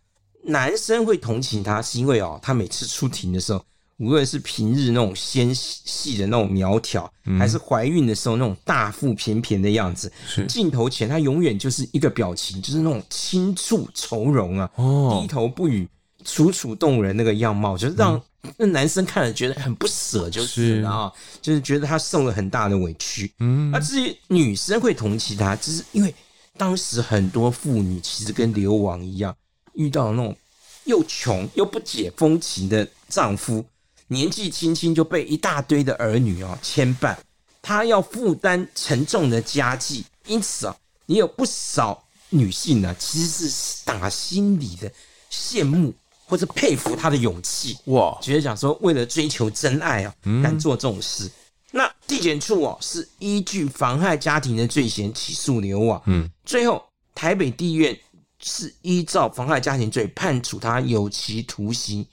[0.44, 3.64] 男生会同情他，是因为哦，他每次出庭的时候。
[4.02, 10.10] 无论是平日那种纤细的那种苗条，还是怀孕的时候那种大腹便便的样子，
[10.48, 15.86] 镜头前他永远就是一个表情，就是那种清楚从容啊，低头不语，
[16.24, 18.18] 楚楚动人那个样貌，就是让
[18.56, 23.30] 那男生看了觉得很不舍，就是啊，就是觉得他受了很大的委屈。
[23.40, 26.14] 嗯，那至于女生会同情他，就是因为
[26.60, 29.34] 当时很多妇女其实跟流亡一样，
[29.72, 30.36] 遇到那种
[30.84, 33.64] 又穷又不解风情的丈夫。
[34.08, 37.16] 年纪轻轻就被一大堆的儿女啊牵绊，
[37.62, 44.92] 她要负担沉重的家计，因此啊，也有不少女性呢，其实是打心里的
[45.32, 45.94] 羡慕
[46.26, 51.30] 或者佩服他的勇气，哇，觉得讲说为了追求真爱啊，敢做这种事。
[51.72, 56.82] 嗯、那地检处哦是依据妨害家庭的罪嫌起诉刘网，嗯，最后
[57.14, 57.98] 台北地院
[58.40, 62.06] 是依照妨害家庭罪判处他有期徒刑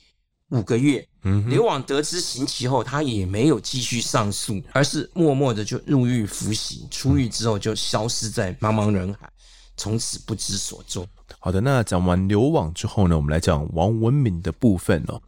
[0.50, 1.06] 五个月。
[1.24, 6.88] 嗯刘网得知刑期后，他也没有继续上诉，而是默默的就入狱服刑。
[6.90, 9.30] 出狱之后就消失在茫茫人海，
[9.76, 11.06] 从此不知所踪。
[11.40, 15.22] 好的，那讲完刘网之后呢，我们来讲王文敏的部分哦。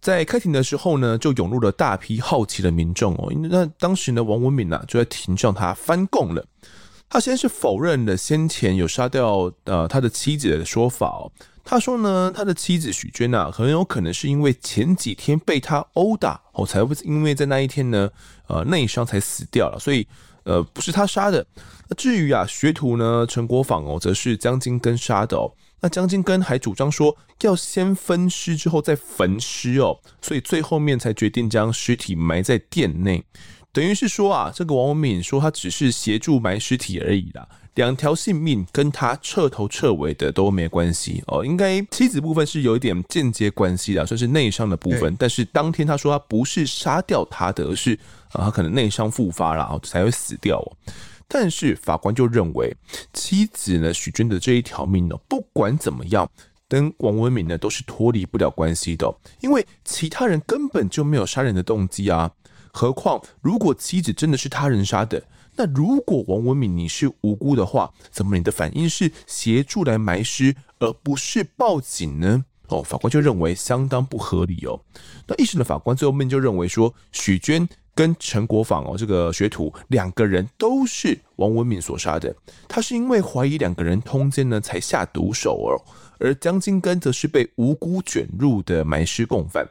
[0.00, 3.32] 在开庭的时候呢，就涌入了大批好奇的民众哦。
[3.32, 6.44] 因为那当时呢，王文敏呢就在庭上他翻供了。
[7.08, 11.30] 他先是否认了先前有杀掉呃他的妻子的说法哦。
[11.64, 18.08] 他说呢，他的妻子许娟啊，很有可能是因为前几天被他殴打，哦，才会因为在那一天呢，
[18.46, 20.06] 呃，内伤才死掉了，所以
[20.44, 21.44] 呃，不是他杀的。
[21.96, 25.50] 至于啊，学徒呢，陈国芳哦，则是江金根杀的哦。
[25.80, 33.24] 那江金根还主张说要先分尸之后再焚尸哦，所以最后面才决定将尸体埋在店内，
[33.72, 37.46] 等于是说啊，这个王文敏说他只是协助埋尸体而已啦。
[37.74, 45.14] 两条性命跟他彻头彻尾的都没关系哦，应该妻子部分是有一点间接关系的，算是内伤的部分。
[45.18, 47.92] 但是当天他说他不是杀掉他的，而是
[48.32, 50.72] 啊他可能内伤复发了，然后才会死掉哦。
[51.28, 52.76] 但是法官就认为
[53.12, 56.30] 妻子呢许娟的这一条命呢，不管怎么样，
[56.68, 62.30] 跟王文敏呢都是脱离不了关系的，因为其他人根本就没有杀人的动机啊。
[62.72, 65.22] 何况如果妻子真的是他人杀的。
[65.58, 72.44] 那如果王文敏你是无辜的话，怎么你的反应是协助来埋尸，而不是报警呢？
[72.68, 74.78] 哦，法官就认为相当不合理哦。
[75.26, 82.32] 那一审的法官最后面就认为说，许娟跟陈国芳哦这个学徒两个人都是王文敏所杀的，
[82.68, 85.72] 他是因为怀疑两个人通奸呢才下毒手哦，
[86.20, 89.66] 而江金根则是被无辜卷入的埋尸共犯。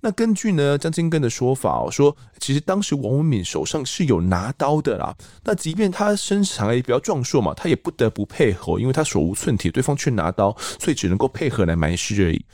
[0.00, 5.16] 那根据呢江金根的说法哦，说其实当时王文敏手上是有拿刀的啦。
[5.42, 12.44] 那即便他身材也比较壮硕嘛，他也不得不配合，因为他手无寸铁，对方却拿刀，所以只能够配合来埋尸而已。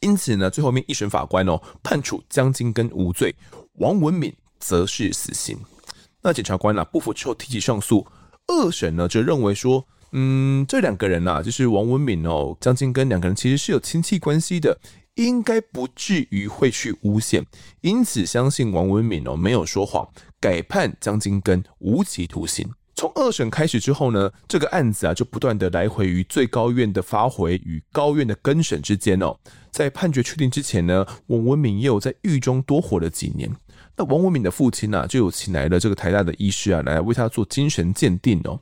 [0.00, 3.34] 因此呢，最后面一审法官哦判处江金根无罪，
[3.74, 4.34] 王文敏
[4.64, 5.58] 则是死刑。
[6.22, 8.06] 那检察官啊不服之后提起上诉，
[8.46, 14.78] 二审呢就认为说，嗯，这两个人呐，就是王文敏哦、江金根两个人其实是有亲戚关系的。
[15.16, 17.46] 应该不至于会去诬陷，
[17.82, 20.08] 因此相信王文敏哦没有说谎，
[20.40, 22.68] 改判江金根无期徒刑。
[22.96, 29.36] 从二审开始之后呢，这个案子啊就不断的来回于最高院的发回与高院的更审之间哦。
[29.70, 33.48] 在判决确定之前呢，王文敏也有在狱中多活了几年。
[33.96, 38.60] 那王文敏的父亲呢、啊，就有请来了这个台大的医师啊，来为他做精神鉴定哦。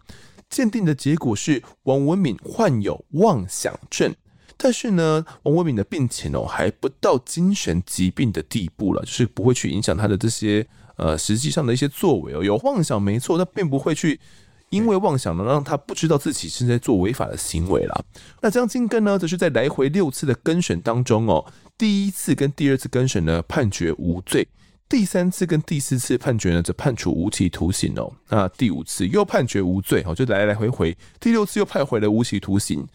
[0.50, 4.14] 鉴定的结果是王文敏患有妄想症。
[4.58, 10.64] 但是呢，王文敏的病情哦还不到精神疾病的地步了，就是不会去影响他的这些
[10.96, 12.44] 呃实际上的一些作为哦。
[12.44, 14.20] 有妄想没错，但并不会去
[14.68, 18.04] 因为妄想呢让他不知道自己是在做违法的行为啦。
[18.40, 21.44] 那江金根呢，则是在来回六次的更审当中哦，
[21.76, 24.46] 第一次跟第二次更审呢判决无罪，
[24.92, 28.12] 第三次跟第四次判决呢则判处无期徒刑哦。
[28.28, 32.86] 那第五次又判决无罪哦，就来来回回，第六次又判回了无期徒刑。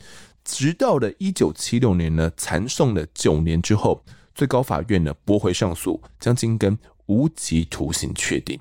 [0.43, 4.03] 直到了一九七六年呢，缠送了九年之后，
[4.35, 8.59] 最高法院呢驳回上诉，将金根无期徒刑确定。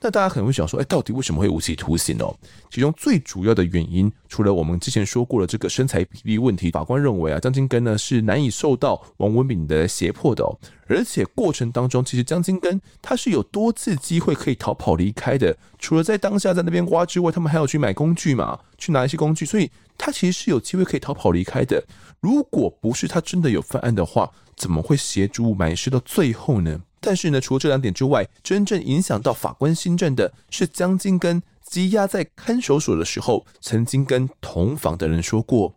[0.00, 2.32] 那大家可能会想说，哎，到底为什么会无期徒刑哦？
[2.70, 10.56] 其中最主要的原因，除了我们之前说过的这个身材比例问题，法官认为啊，江金根呢是难以受到王文敏的胁迫的哦，
[10.86, 21.84] 而且过程当中，其实江金根他是有多次机会可以逃跑离开的，除了在当下在那边挖之外，他们还要去买工具嘛，去拿一些工具，所以他其实是有机会可以逃跑离开的。
[22.20, 26.80] 如果不是他真的有犯案的话，怎么会协助埋尸到最后呢？
[27.00, 35.74] 但是呢，除了这两点之外，真正影响到法官心证的是江金根羁押在看守所的时候，曾经跟同房的人说过：“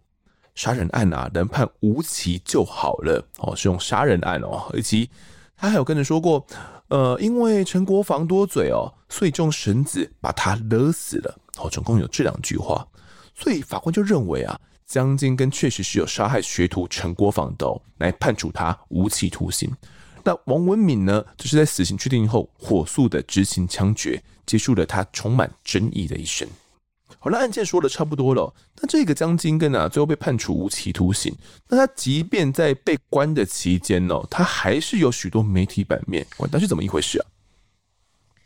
[0.56, 5.10] 杀人案啊，能判无期就好了。”哦，是用杀人案哦，以及
[5.56, 6.46] 他还有跟人说过
[6.90, 12.88] ：“呃，因为陈国防多嘴哦，所以就用绳子把他勒死了。”哦，总共有这两句话，
[13.36, 19.70] 所以法官就认为啊，江金根确实是有杀害学徒陈国防的，哦，来判处他无期徒刑。
[20.24, 26.48] 那王文敏呢，就是在死刑确定后，火速的执行枪决，结束了他充满争议的一生。
[27.20, 28.52] 好了，案件说的差不多了。
[28.80, 31.36] 那这个江金根啊，最后被判处无期徒刑。
[31.68, 37.26] 那他即便在被关的期间呢，他还是有许多媒体版面，管他是怎么一回事啊？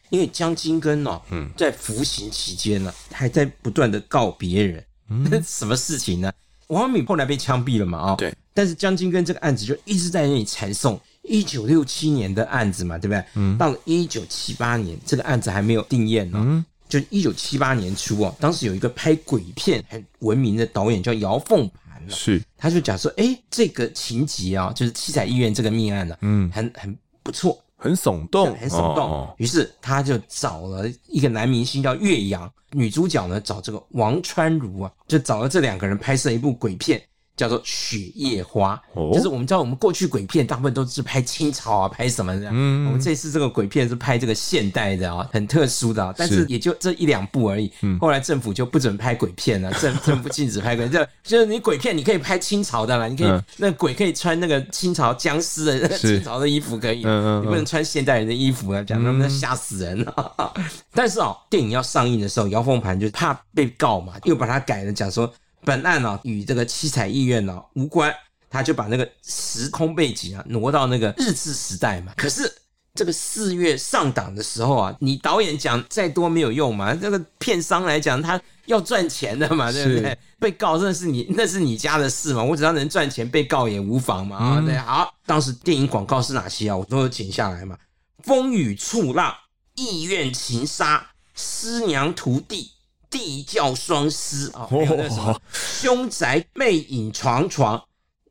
[0.09, 4.83] 因为江金根呢，嗯，在服刑期间呢，还在不断的告别人。
[5.09, 6.31] 嗯， 什么事情呢？
[6.67, 7.97] 王文敏后来被枪毙了嘛？
[7.99, 8.33] 啊，对。
[8.53, 10.99] 但是江金根这个案子就一直在那里缠讼。
[11.27, 13.23] 一九六七年的案子嘛，对不对？
[13.35, 13.57] 嗯。
[13.57, 16.39] 到了一九七八年，这个案子还没有定验呢。
[16.45, 16.65] 嗯。
[16.87, 22.39] 就一九七八年初啊，当时有一个拍鬼片很闻名的导演叫姚凤盘了，是。
[22.55, 29.27] 他就讲说，哎，这个情节啊，就是七彩医院这个命案呢，嗯，很很不错，很耸动，很耸动。
[29.39, 37.01] 于是他就找了一个男明星叫岳阳，女主角呢找这个王川如啊，就找了这两个人拍摄一部鬼片。
[37.35, 38.81] 叫做《雪夜花》，
[39.13, 42.49] 就是我们知道，我们过去鬼片大部分都是拍清朝啊，拍什么的。
[42.51, 46.13] 嗯，我们这次这个鬼片是拍这个现代的啊，很特殊的啊。
[46.15, 47.71] 但是也就这一两部而已。
[47.99, 51.07] 后来政府就不准拍鬼片了，政 政府禁止拍鬼片。
[51.23, 60.53] 就是你鬼片你可以拍清朝的啦，你可以那鬼可以穿那个清朝僵尸的清朝的衣服可以，你不能穿现代人的衣服啊，讲他们吓死人了。
[60.93, 65.29] 但是哦，电影要上映的时候，姚凤盘就怕被告嘛，又把它改了，讲说。
[65.65, 68.13] 本案呢、啊、与这个七彩意院呢、啊、无关，
[68.49, 72.13] 他就把那个时空背景啊挪到那个日治时代嘛。
[72.15, 72.49] 可是
[72.93, 80.17] 这个四月上档的时候啊，你导演讲再多没有用嘛，这个片商来讲他要赚钱的嘛，对不对？
[80.39, 84.37] 被告那是你，那是你家的事嘛，我只要能赚钱，被告也无妨嘛。
[84.37, 86.77] 啊、嗯，对，好，当时电影广告是哪些啊？
[86.77, 87.77] 我都有剪下来嘛。
[88.23, 89.33] 风雨触浪，
[89.75, 92.71] 意愿情杀，师娘徒弟。
[93.15, 97.81] 地窖双尸啊，还有那什么凶宅魅影床床，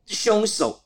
[0.05, 0.81] 凶手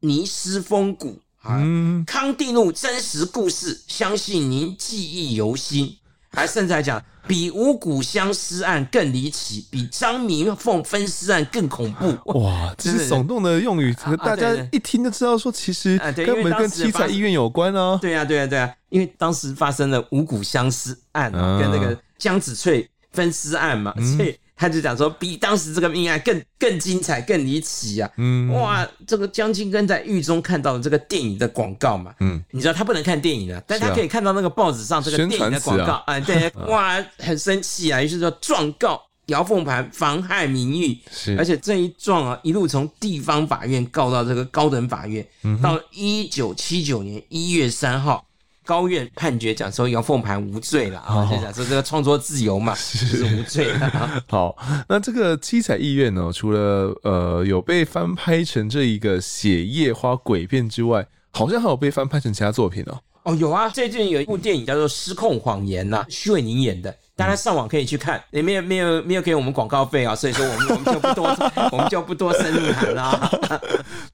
[0.00, 1.60] 泥尸风骨啊，
[2.06, 5.98] 康定路真实故事，相信您记忆犹新。
[6.34, 12.40] 还甚至还讲比五谷相尸案更离奇，比张明凤分尸案更恐怖。
[12.40, 17.98] 哇，这是耸动的用语，大家一听就知道说，其实根本跟七彩医院有关哦。
[18.00, 22.88] 对呀，对呀，对呀，因为当时发生了五谷相尸案，跟那个江子翠。
[23.12, 28.10] 分尸案嘛，所以他就讲说，比当时这个命案更更精彩、更离奇啊！
[28.16, 48.24] 嗯，哇，这个江青根在狱中看到了这个电影的广告嘛，嗯，你知道他不能看电影的，但他可以看到那个报纸上这个电影的广告啊，啊，对， 哇，很生气啊，于是就状告姚凤盘妨害名誉，是，而且这一状啊，一路从地方法院告到这个高等法院，嗯、到一九七九年一月三号。
[48.64, 54.22] 高院判决讲说杨凤盘无罪了啊，就讲说这个创作自由嘛， 是无罪 的。
[54.28, 54.56] 好，
[54.88, 62.98] 那这个七彩意愿呢，除了呃有被翻拍成这一个血夜花诡变之外，好像还有被翻拍成其他作品哦。
[63.24, 66.94] 哦，有啊，最近有一部电影叫做《失控谎言》呐，徐伟宁演的。
[67.14, 71.26] 大家上网可以去看，也没有没有没有给我们广告费啊，所以说我们我们就不多
[71.70, 73.60] 我们就不多深入谈了。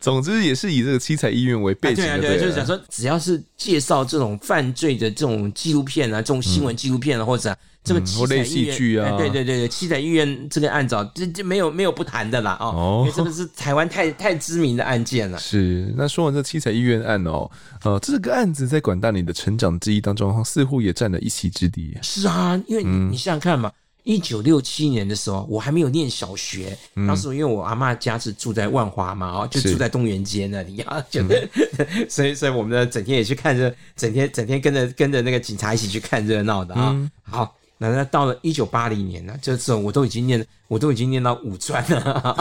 [0.01, 7.57] 总之也是以这个七彩医院为背景的，对，对，就是讲说，只要是介绍这种犯罪的这种纪录片啊，这种新闻纪录片啊，或者
[7.89, 15.39] 这个七彩戏剧啊，对对对对，七彩医院这个案子，这这没有没有不谈的啦哦，因为这个是台湾太太知名的案件了。
[15.41, 17.51] 是，那说完这七彩医院案哦，
[17.85, 21.97] 呃，这个案子在管大你的成长记忆当中，似乎也占了一席之地。
[22.03, 22.99] 是啊，因为。
[23.09, 23.73] 你想想看嘛，
[24.03, 26.77] 一九六七年的时候，我还没有念小学。
[26.97, 31.49] 嗯、当时因为我阿妈家是住在万华嘛，哦，就住在东园街那里啊，就、嗯、
[32.09, 36.91] 所以所以我们呢，整天也去看热，整天整天跟着跟着那个警察一起去看热闹的啊。
[36.93, 42.37] 嗯、好，那那到了一九八零年呢，这时候我都已经念，我都已经念到五专了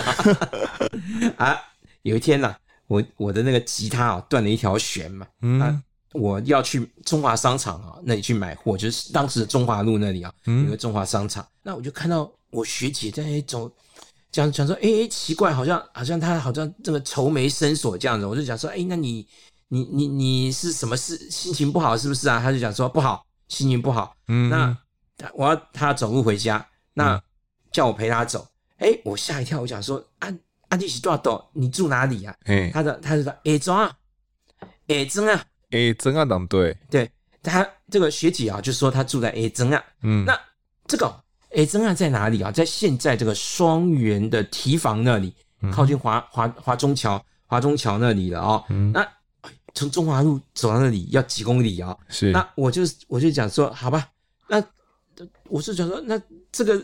[1.37, 1.57] 啊。
[2.01, 5.59] 有一天呢、啊，我我的那个吉他啊断了一条弦嘛，嗯。
[5.61, 11.43] 啊我要去中华商场啊，那里去买货，就是当时的中华路那里啊，有个中华商场。
[11.43, 13.69] 嗯、那我就看到我学姐在那种
[14.31, 18.25] 讲讲说，哎、欸，奇怪，好像好像她好像这个愁眉深锁这样子。
[18.25, 19.27] 我就讲说，哎、欸，那你
[19.67, 21.29] 你你你是什么事？
[21.29, 22.39] 心情不好是不是啊？
[22.39, 24.15] 她就讲说不好，心情不好。
[24.29, 24.75] 嗯，那
[25.33, 27.21] 我要他走路回家，那
[27.71, 28.47] 叫我陪他走。
[28.77, 30.27] 哎、欸，我吓一跳，我想说，啊
[30.69, 31.49] 啊，你是多少？
[31.53, 32.35] 你住哪里啊？
[32.45, 33.91] 哎，他的他就说，哎，中啊，
[34.87, 35.43] 哎，中啊。
[35.71, 37.11] 哎，真啊，当对，对
[37.43, 40.39] 他这个学姐啊，就说他住在哎真啊，嗯，那
[40.87, 41.13] 这个
[41.53, 42.49] 哎真啊在哪里啊？
[42.51, 45.35] 在现在这个双园的提防那里，
[45.69, 48.65] 靠近华华华中桥华中桥那里了啊、哦。
[48.69, 49.05] 嗯，那
[49.73, 51.97] 从中华路走到那里要几公里啊？
[52.07, 54.07] 是，那我就我就讲说，好吧，
[54.47, 54.63] 那
[55.49, 56.81] 我是想说，那这个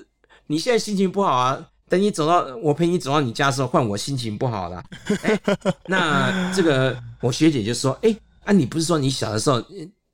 [0.47, 1.69] 你现在心情不好啊？
[1.89, 4.83] 等你走到我陪你走到你家的时候，换我心情不好了。
[5.23, 5.39] 哎，
[5.87, 8.15] 那这个我学姐就说，哎。
[8.45, 9.63] 啊，你不是说你小的时候，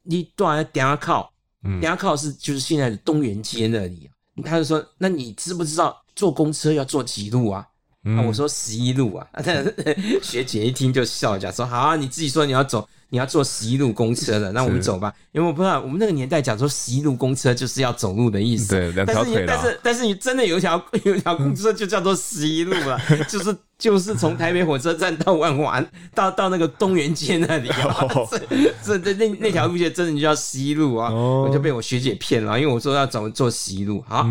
[0.04, 1.34] 你多少点下靠？
[1.64, 4.08] 点下靠是就是现在的东园街那里。
[4.08, 7.66] 啊他就说，那你知不知道坐公车要坐几路啊？
[8.04, 9.28] 嗯、啊我说十一路啊。
[9.32, 9.42] 啊
[10.22, 12.88] 学姐一听就笑讲说，好啊，你自己说你要走。
[13.10, 15.14] 你要坐十一路公车的，那我们走吧。
[15.32, 18.70] 因为我不知道我们那个年代讲说十一路公车就是要走路的意思。
[18.70, 19.46] 对，两条腿。
[19.48, 28.08] 但是但是你真的有一条 有一条公车就叫做十一路了， 就是就是从台北火车站到万华，到到那个东园街那里啊。
[28.86, 31.12] 这这那那条路线真的就叫十一路啊！
[31.12, 34.04] 我就被我学姐骗了，因为我说要走坐十一路。
[34.08, 34.24] 好，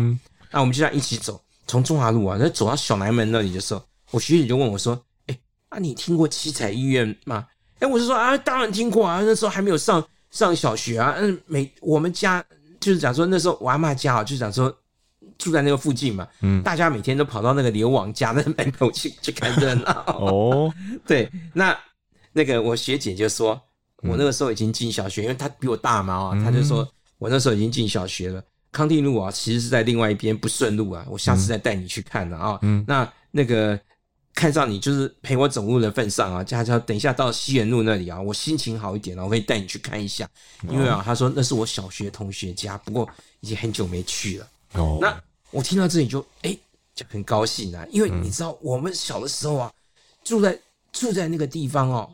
[0.51, 5.37] 那我们就这样一起走，从中华路啊，那走到小南门那里的时候，我学姐就问我说：“哎，
[5.69, 7.45] 啊，你听过七彩医院吗？”
[7.79, 11.15] 哎，我是说啊，当然听过啊，那时候还没有上上小学啊。
[11.17, 12.43] 嗯，每我们家
[12.79, 14.73] 就是讲说，那时候我阿嬷家啊，就是讲说
[15.37, 16.27] 住在那个附近嘛。
[16.41, 20.03] 嗯，大家每天都跑到那个刘王家的门口去去看热闹。
[20.19, 20.73] 哦，
[21.07, 21.77] 对，那
[22.33, 23.59] 那个我学姐就说，
[24.03, 26.87] 我那个时候已经进小学，因为她比我大嘛啊，她就说
[27.17, 28.43] 我那时候已经进小学了。
[28.71, 32.59] 康定路啊，其实是在另外一边不顺路啊，我下次再带你去看了啊。
[32.61, 33.79] 嗯，那那个。
[34.39, 40.25] 看上你就是陪我走路的份上啊，佳佳，等一下到西园路那里啊，我心情好一点了，我可以带你去看一下。
[40.69, 43.05] 因为啊，他说那是我小学同学家，不过
[43.41, 44.47] 已经很久没去了。
[44.75, 45.21] 哦，那
[45.51, 46.59] 我听到这里就哎、欸，
[46.95, 49.69] 就很高兴啊，因为你知道我们小的时候啊，
[50.23, 50.57] 住在
[50.93, 52.09] 住在那个地方哦，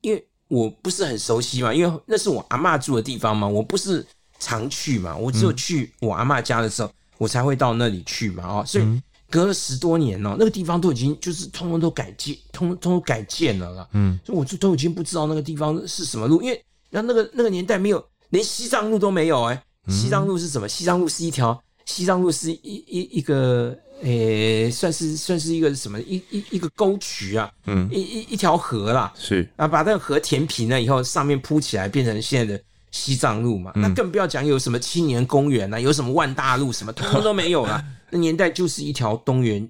[0.00, 4.06] 因为我不是很熟悉嘛，因为那是我阿嬷住的地方嘛，我不是
[4.38, 9.02] 常去嘛，我只有去我阿嬷家的时候，我才会到那里去嘛，哦，所以。
[9.30, 13.88] 隔了十多年了，那个地方都已经就是通通都改建，通通都改建了啦。
[13.92, 19.62] 嗯，所以我就都已经不知道那个地方是什么路，因为然后那个那个年代没有，连西藏路都没有哎、欸。
[19.90, 20.68] 西藏路是什么？
[20.68, 26.00] 西藏路是一条，西藏路是一一一个，诶、欸，算是算是一个什么？
[26.02, 29.12] 一一一个沟渠啊，嗯，一一一条河啦。
[29.16, 33.72] 是，然后把那个河填平了以后，上面铺起来变成现在的西藏路嘛。
[33.74, 37.82] 嗯、那更不要讲有什么青年公园啊，有什么万大路什么，通通都没有了。
[38.10, 39.68] 那年代就是一条东园，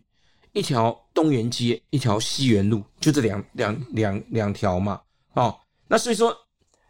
[0.53, 5.01] 一条东园街，一条西园路，就这两两两两条嘛。
[5.35, 5.57] 哦，
[5.89, 6.37] 那所以说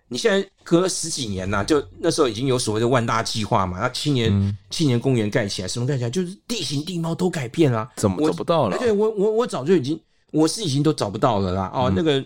[0.09, 8.78] 你现在隔了十几年呐、啊，就那时候已经有所谓的万大计划嘛，那青年、嗯、青年公园盖起来，什么盖起来，就是地形地貌都改变了，怎么找不到了？
[8.78, 10.01] 对我我我早就已经
[10.32, 11.70] 我是已经都找不到了啦。
[11.74, 12.24] 哦，嗯、那个，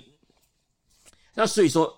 [1.34, 1.92] 那所以说，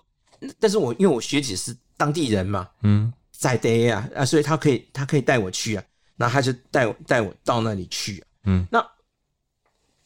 [0.59, 5.83] 但是我因为我学姐是当地人嘛，嗯，在地啊啊，所以他可以他可以带我去啊，
[6.17, 8.85] 然后他就带我带我到那里去、啊，嗯，那。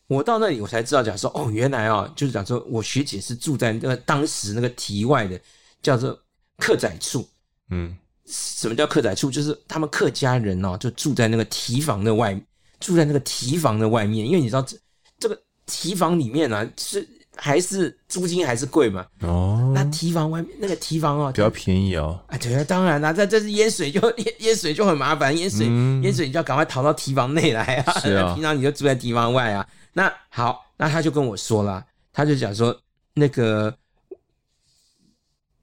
[0.07, 5.39] 我到那里，我才知道讲说，哦，原来啊，就是讲说我学姐是住在那个当时那个题外的，
[5.81, 6.21] 叫做
[6.57, 7.25] 客仔处。
[7.69, 9.31] 嗯，什么叫客仔处？
[9.31, 12.37] 就是他们客家人哦，就住在那个提房的外，
[12.81, 14.27] 住在那个提房的外面。
[14.27, 14.77] 因为你知道这
[15.17, 17.07] 这个提房里面啊，是
[17.43, 19.03] 还是租金还是贵嘛？
[19.21, 22.23] 哦，那提防外面那个提防哦，比较便宜哦。
[22.27, 27.99] 啊，对啊，当然啦，这这是淹水就 淹淹水就很麻烦，淹水淹、嗯、水你就要赶快逃到提防内来啊。
[27.99, 29.67] 是啊， 平常你就住在提防外啊。
[29.91, 31.83] 那好，那他就跟我说了，
[32.13, 32.79] 他就讲说，
[33.15, 33.75] 那个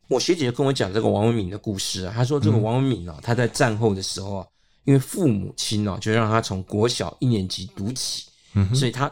[0.09, 2.13] 我学姐就跟我讲这个王文敏的故事啊。
[2.13, 4.47] 他说这个王文敏哦，他在战后的时候啊，
[4.83, 8.25] 因为父母亲哦，就让他从国小一年级读起，
[8.55, 9.09] 嗯，所以他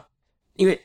[0.57, 0.77] 因为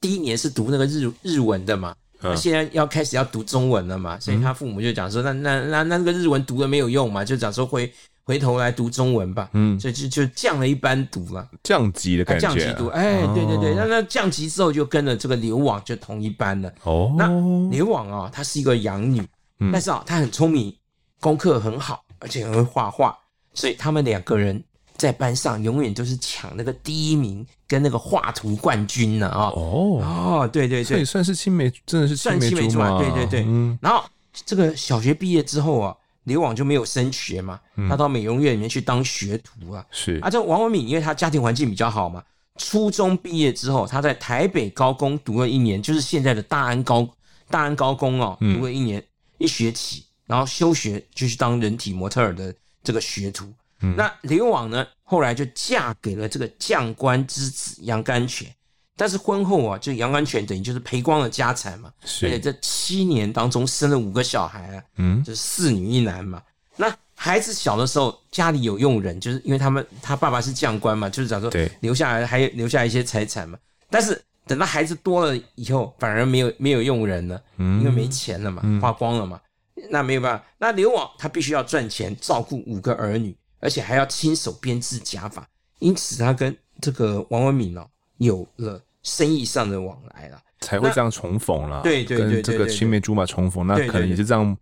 [0.00, 7.92] 第一年是读那个日日文的嘛，那现在要开始要读中文了嘛，所以他父母就讲说，那那那那那个日文读了没有用嘛，就讲说回。
[8.28, 16.70] 回头来读中文吧，嗯，所以就就降了一班读了，降级的感觉，降级读，哎，对对对，那那降级之后就跟了这个刘网就同一班了。
[16.82, 17.26] 哦，那
[17.70, 19.26] 刘网啊，她是一个养女，
[19.72, 20.76] 但是啊，她很聪明，
[21.20, 23.16] 功课很好，而且很会画画，
[23.54, 24.62] 所以他们两个人
[24.98, 29.46] 在班上永远都是抢那个第一名跟那个画图冠军呢啊。
[29.56, 33.46] 哦哦，对对对，算是青梅，真的是算青梅竹马，对对对。
[33.80, 34.04] 然后
[34.44, 35.96] 这个小学毕业之后啊。
[36.24, 39.82] 刘往就没有升学嘛，他到美容院里面去当学徒啊。
[39.90, 42.22] 是啊，这王文敏因为他家庭环境比较好嘛，
[42.58, 47.08] 初中毕业之后，他在台北高工读了一年，就是现在的大安高
[47.48, 49.02] 大安高工哦，读了一年
[49.38, 53.50] 一学期，然后休学就去当人体模特儿的这个学徒。
[53.96, 58.52] 那刘往呢，后来就嫁给了这个将官之子杨甘泉。
[58.96, 66.42] 但是婚后啊，就杨甘泉等于就是赔光了家产嘛，是而且这七年当中生了五个小孩啊，嗯，就是四女一男嘛。
[66.74, 71.48] 那孩子小的时候家里有佣人，就是因为他们他爸爸是将官嘛，就是讲说
[71.78, 73.56] 留下来还留下一些财产嘛。
[73.88, 79.40] 但是等到孩子多了以后，反而没有没有佣人了，嗯，因为没钱了嘛，花光了嘛，
[79.76, 80.44] 嗯，那没有办法。
[80.58, 85.48] 那刘往他必须要赚钱照顾五个儿女，而且还要亲手编制假发，
[85.78, 87.88] 因此他跟这个王文敏哦
[88.18, 88.82] 有了。
[89.04, 91.80] 生意上的往来了，才会这样重逢了。
[91.82, 94.58] 对对对，跟这个青梅竹马重逢，那可能也是这样，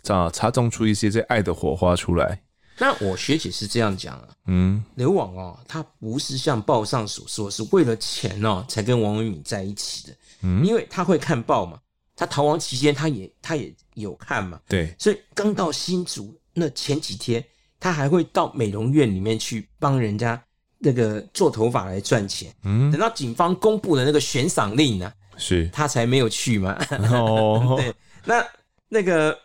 [0.00, 2.40] 这样擦撞出一些这爱的火花出来。
[2.78, 11.78] 那我学姐是这样讲啊，嗯，流亡哦，他不是像报上所说是为了钱哦才跟王文敏在一起的，嗯，因为他会看报嘛，
[12.16, 17.44] 他逃亡期间他也他也有看嘛，对，所以刚到新竹那前几天，
[17.80, 20.40] 他还会到美容院里面去帮人家。
[20.82, 26.72] 那个做头发来赚钱，嗯，等到警方公布了那个悬赏令呢，是他才没有去嘛。
[27.12, 28.42] 哦， 对，那
[28.88, 29.38] 那个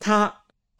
[0.00, 0.34] 他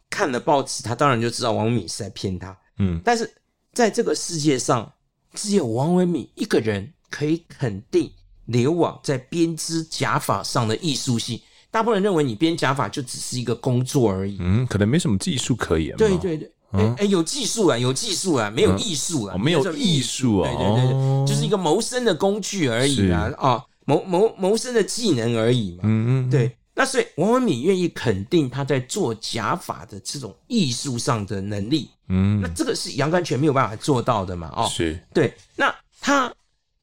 [0.09, 3.33] 看了报纸，他当然就知道王伟敏是在骗他，嗯，但是
[3.71, 4.91] 在这个世界上，
[5.33, 8.11] 只有王文敏一个人可以肯定
[8.47, 11.39] 刘网在编织假发上的艺术性。
[11.71, 15.95] 大部分人认为你编假发就只是一个工作而已，嗯，可能没什么技术可言。
[15.95, 16.51] 对对对。
[16.71, 20.39] 哎哎、欸欸，有技术啊，有技术啊，没有艺术啊、嗯，没有艺术。
[20.39, 26.51] 啊，对对对对，就是一个谋生的工具而已啊，啊，谋谋谋生的技能而已嘛，嗯嗯，对。
[26.75, 34.99] 那所以王文敏愿意肯定他在做假法的这种艺术上的能力，嗯，那这个是杨甘泉没有办法做到的嘛，哦，是。
[35.13, 35.33] 对。
[35.55, 36.31] 那他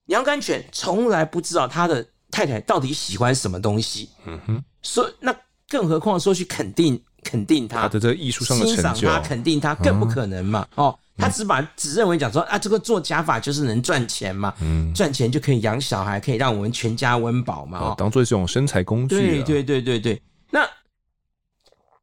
[0.06, 5.32] 杨甘泉从来不知道他的太太到底喜欢什么东西，嗯哼，所以那
[5.68, 7.00] 更何况说去肯定。
[7.24, 10.64] 肯定他，他的这个艺术上的成就，欣赏他，肯定他，更不可能嘛。
[10.76, 19.16] 嗯、哦，他只把只认为讲说啊，这个做假发就是能赚钱嘛，嗯，赚钱就可以养小孩，可以让我们全家温饱嘛，哦，当做一种生财工具。
[19.16, 20.22] 对对对对对。
[20.50, 20.60] 那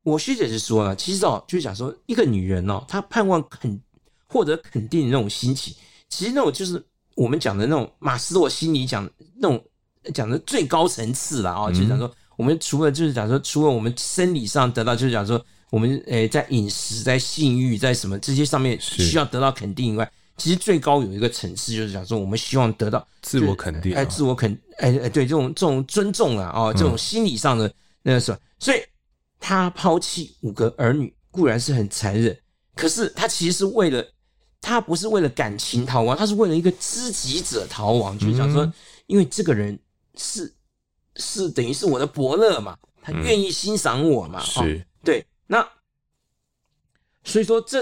[0.04, 3.80] 我学姐是说了，其实哦，就是讲说一个女人哦，她盼望肯
[4.28, 5.74] 获得肯定的那种心情，
[6.10, 6.84] 其实那种就是
[7.16, 9.64] 我们讲的那种马斯洛心理讲那种
[10.14, 12.08] 讲的最高层次了啊，就是讲说。
[12.08, 12.12] 嗯
[12.42, 15.40] 我们除了就是讲说，除了我们生理上得到，就是讲说
[15.70, 27.72] 我们诶在饮食、在性欲、在什么这些上面需要得到肯定以外，其实最高有一个层次，就是讲说我们希望得到自我肯定，哎，自我肯，哎哎，对，这种这种尊重啊，哦，这种心理上的
[28.02, 28.80] 那个什么，所以
[29.40, 32.36] 他抛弃五个儿女固然是很残忍，
[32.76, 34.04] 可是他其实是为了
[34.60, 38.74] 他不是为了感情逃亡，他是为了一个知己者逃亡，就是讲说，
[39.06, 39.78] 因为这个人
[40.18, 40.52] 是。
[41.16, 44.42] 是等于是我的伯乐嘛，他愿意欣赏我嘛？
[44.42, 45.68] 是、哦，对，那
[47.24, 47.82] 所以说这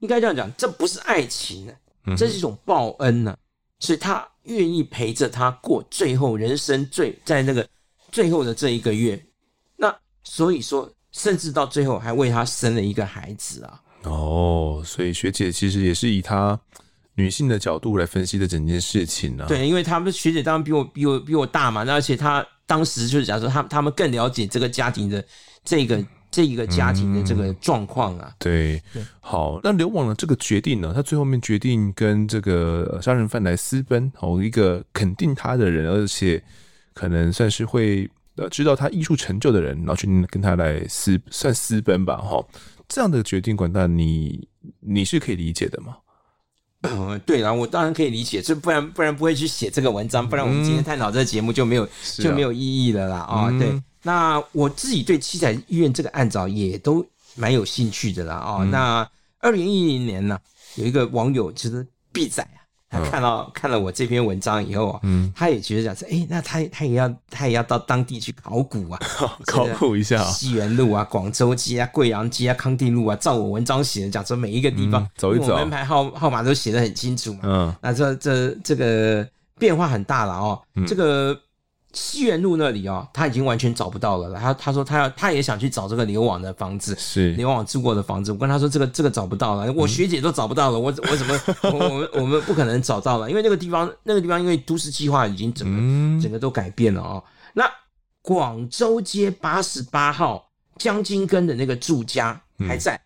[0.00, 1.72] 应该这样讲，这不是爱情呢，
[2.16, 3.36] 这是一种报恩呢，
[3.80, 7.66] 所以他愿意陪着他过最后人生最在那个
[8.10, 9.22] 最后的这一个月，
[9.76, 9.94] 那
[10.24, 13.82] 所以说，甚至到最后还为他生了一个孩子啊。
[14.04, 16.58] 哦，所以学姐其实也是以她
[17.18, 19.48] 女性的角度来分析的整件事情呢、啊。
[19.48, 25.22] 对，因为他们学姐当然比我比我比我大嘛，那而且她当时就是假如说他他们更了解这个家庭的
[25.64, 28.28] 这个这一个家庭的这个状况啊。
[28.28, 36.40] 嗯、对，对好，那流亡的这个决定呢，他最后面决定跟这个杀人犯来私奔，哦，一个肯定他的人，而且
[36.94, 42.46] 可能算是会呃知道他艺术成就的人，然后去跟他来私算私奔吧，哈。
[42.86, 44.48] 这样的决定，管大你
[44.80, 45.96] 你是可以理解的吗？
[46.88, 51.90] 嗯，对啦，我当然可以理解，这不然不然不会去写这个文章，不然我们今天探讨这个节目就没有、嗯、
[52.22, 53.50] 就没有意义了啦啊！
[53.58, 57.04] 对，那我自己对七彩医院这个案子也都
[57.34, 58.70] 蛮有兴趣的啦啊、哦嗯！
[58.70, 59.10] 那
[59.40, 60.38] 二零一零年呢，
[60.76, 62.46] 有一个网友其实 B 仔。
[62.90, 68.98] 他看到、嗯、看了我这篇文章以后啊，嗯，他也觉得讲说，哎、欸，那他他也要他也要到当地去考古啊，
[69.46, 79.28] 考古一下西园路啊、广州街啊、贵阳街啊、康定路啊，照我文章写的讲说每一个地方、嗯、走一走，门牌号号码都写的很清楚嘛，嗯，那这这这个
[79.58, 81.38] 变化很大了哦，嗯、这个。
[81.94, 84.38] 西园路那里哦，他已经完全找不到了。
[84.38, 88.30] 他他说他要他也想去找这个刘网的房子，是刘网住过的房子。
[88.30, 93.28] 我跟他说这个这个找不到了，我学姐都找不到了，我我怎么我我们我们不可能找到了？
[93.30, 97.24] 因为那个地方那个地方因为都市计划已经整个整个都改变了哦。
[97.54, 97.64] 那
[98.20, 103.00] 广州街八十八号江金根的那个住家还在，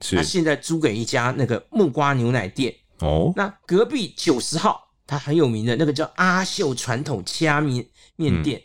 [0.00, 3.32] 他现在租给一家那个木瓜牛奶店哦。
[3.36, 7.88] 那隔壁九十号，他很有名的那个叫阿秀传统掐米。
[8.16, 8.64] 面店，嗯、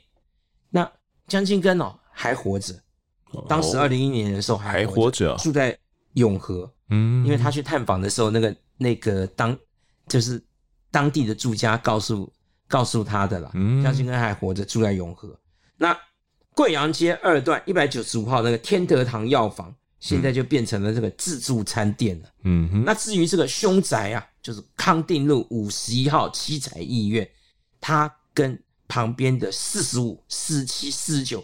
[0.70, 0.91] 那
[1.28, 2.74] 江金根哦还活着，
[3.47, 5.78] 当时二零一一年的时候还活着，住在
[6.14, 9.58] 永和，嗯，因为他去探访的时候，那个那个当
[10.08, 10.41] 就是
[10.89, 12.32] 当地的住家告诉
[12.68, 15.38] 告诉他的啦，嗯，江金根还活着，住在永和。
[15.78, 15.97] 那
[16.54, 22.84] 贵阳街二段一百九十五号那个天德堂药房，现在就变成了这个自助餐店了，嗯哼。
[22.84, 27.28] 那至于这个凶宅啊，就是康定路五十一号七彩医院，
[27.80, 28.62] 他跟
[28.92, 31.42] 旁边的四十五、四十七、四十九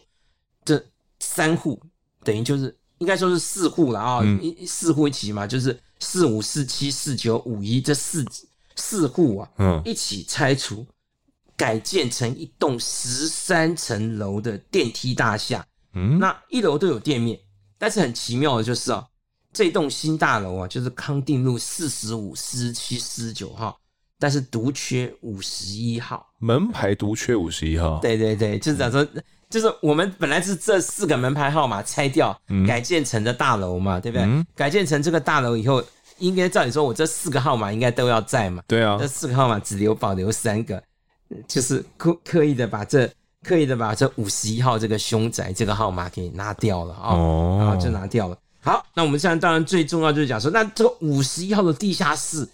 [0.66, 0.86] 这
[1.22, 1.82] 三户，
[2.26, 8.26] 等于就是应该说是四户了啊，一、嗯、四户一起嘛，就是四五、四七、四九、五一这四
[8.76, 10.86] 四户啊，嗯，一起拆除，
[11.56, 17.40] 改建成一栋十三层楼的电梯大厦，嗯，那一楼都有店面，
[17.78, 19.08] 但是很奇妙的就是啊，
[19.54, 23.80] 这栋新大楼啊，就是康定路四十五、四十七、四十九号。
[24.20, 28.00] 但是独缺五十一号门牌，独缺五十一号。
[28.02, 29.06] 对对对，就是讲说，
[29.50, 34.26] 就是我们本来是这四个门牌号码拆掉，嗯、改建成的大楼嘛，对不对？
[34.26, 35.84] 嗯、改建成这个大楼以后，
[36.18, 38.64] 应该照理说，我这四个号码应该都要在嘛。
[38.68, 40.82] 对啊，这四个号码只留保留三个，
[41.48, 43.08] 就是刻刻意的把这
[43.44, 48.38] 刻意的把这五十一号这个凶宅这个号码给拿掉了啊，哦，然后就拿掉了。
[48.62, 52.48] 好，那我们现在当然最重要就是讲说，那这个五十一号的地下室。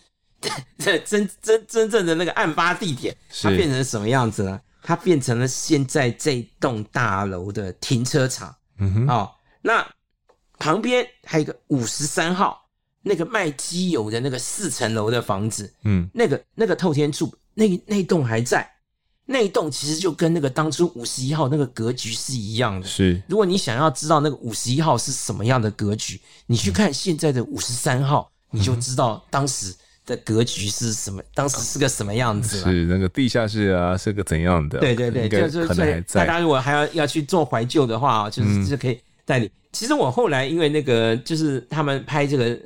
[0.77, 4.59] 这真真真正的那个案发地点，它变成什么样子呢？
[4.81, 8.53] 它变成了现在这栋大楼的停车场。
[8.79, 9.31] 嗯哼，哦，
[9.61, 9.87] 那
[10.59, 12.59] 旁边还有一个五十三号
[13.01, 15.73] 那个卖机油的那个四层楼的房子。
[15.85, 18.69] 嗯，那个那个透天厝，那那栋还在，
[19.25, 22.85] 那栋其实就跟那个当初五十一号那个格局是一样的。
[22.85, 29.73] 是，如果你想要知道那个五十一号是什么样的格局，你去看现在的五十三号，你就知道当时。
[30.05, 31.21] 的格局是什么？
[31.33, 32.59] 当时是个什么样子？
[32.59, 34.79] 是那个地下室啊，是个怎样的？
[34.79, 39.49] 对对对，就是所以大家如果还要要去做怀旧的话，就是就可以带你。
[39.71, 42.59] 其实我后来因为那个就是他们拍这个，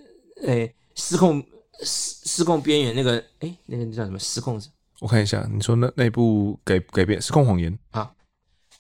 [0.43, 1.43] 诶，失控
[1.83, 4.61] 失失控边缘那个，诶，那个叫什么失控？
[4.99, 8.09] 我看一下，你说那那部改改变失控谎言啊？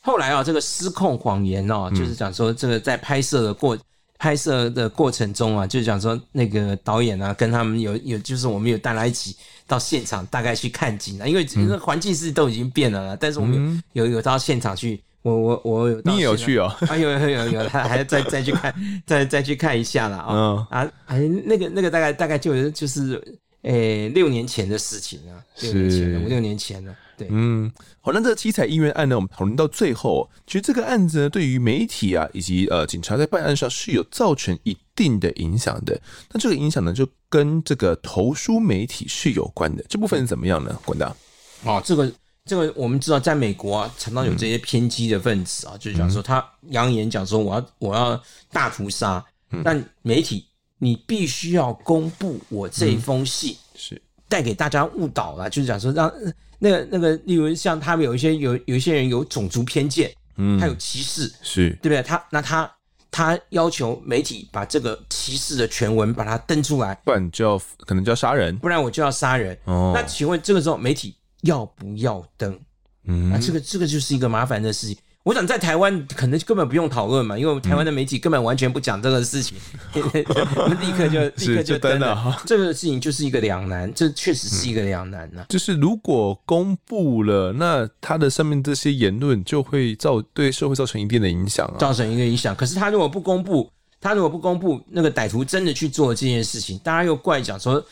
[0.01, 3.77] 后来啊，这个失控谎言哦，就是讲说这个在拍摄的过。
[4.19, 9.35] 拍摄的过程中啊，就讲说那个导演啊，跟他们有有，就是我们有带来一起
[9.67, 16.65] 到现场，大概去看景啊，因为那环境是都已经变了啦，但是我们有有有到现场去，我我我有，你也有去哦？
[16.87, 18.73] 啊，有有有有，他还要再再去看，
[19.05, 20.17] 再再去看一下啦。
[20.17, 23.21] 啊啊，哎，那个那个大概大概就就是
[23.61, 26.95] 诶六年前的事情啊，六年前了，五六年前了。
[27.17, 35.99] 对，嗯，好，那这个七彩医院案呢，我们讨论到最后，其实这个案子呢，对于媒体啊，以及呃警察在办案上是有造成一定的影响的。
[36.31, 39.83] 那这个影响呢，就跟这个投书媒体是有关的。
[39.89, 40.79] 这部分是怎么样呢？
[40.85, 41.15] 管大？
[41.63, 42.11] 哦，这个
[42.45, 50.45] 这个我们知道，在美国啊，常常有这些偏激的分子啊，嗯、就是讲说他扬言讲说我要我要大屠杀，嗯、但媒体
[50.77, 56.11] 你必须要公布我这封信，嗯、是带给大家误导了，就是讲说让
[56.59, 62.01] 那个那个，例如像他们有一些有有一些人有种族偏见，嗯，他有歧视，是对不对？
[62.01, 62.71] 他那他
[63.11, 69.57] 他要求媒体把这个歧视的全文把它登出来，不然就要可能就要杀人，不然我就要杀人。
[69.65, 71.15] 哦，那请问这个时候媒体？
[71.41, 72.59] 要不要登？
[73.05, 74.97] 嗯，啊，这个这个就是一个麻烦的事情。
[75.27, 79.57] 我想在台湾可能根本不用讨论嘛，因为台湾的媒体根本完全不讲这个事情，
[79.93, 82.41] 我 们立刻就立刻就登了。
[82.45, 85.45] 这个事情就是一个两难，这确实是一个两难呐。
[85.49, 92.55] 就是如果公布了，那他的上面这些言论就会造对社会造成一定的影响啊，造成一个影响。
[92.55, 93.69] 可是他如果不公布，
[93.99, 97.83] 他如果不公布，那个歹徒真的去做这件事情，大家又怪讲说。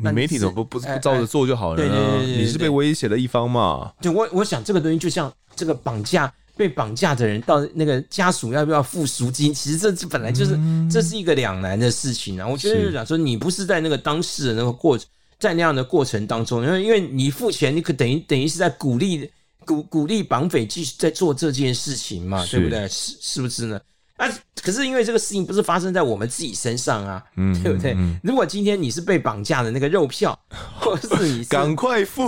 [0.00, 1.76] 你媒体怎么不不不照着做就好了？
[1.76, 3.90] 对对对，你是被威胁的一方嘛？
[4.00, 9.54] 就我我想这个东西就像这个绑架被绑架的人到那个家属要不要付赎金？
[9.54, 10.58] 其实这这本来就是
[10.90, 12.46] 这是一个两难的事情啊。
[12.46, 14.98] 我觉得就讲说你不是在那个当事的那个过
[15.38, 19.30] 在那样的过程当中，因为因为你付钱，你可等于等于是在鼓励
[19.64, 22.88] 鼓鼓励绑匪继续在做这件事情嘛，对不对？
[22.88, 23.80] 是是不是呢？
[24.18, 24.28] 啊！
[24.62, 27.94] 可是因为这个事情不是发生在我们自己身上啊，嗯，对不对？
[27.96, 30.38] 嗯、如果今天你是被绑架的那个肉票，
[30.78, 32.26] 或是你赶快付，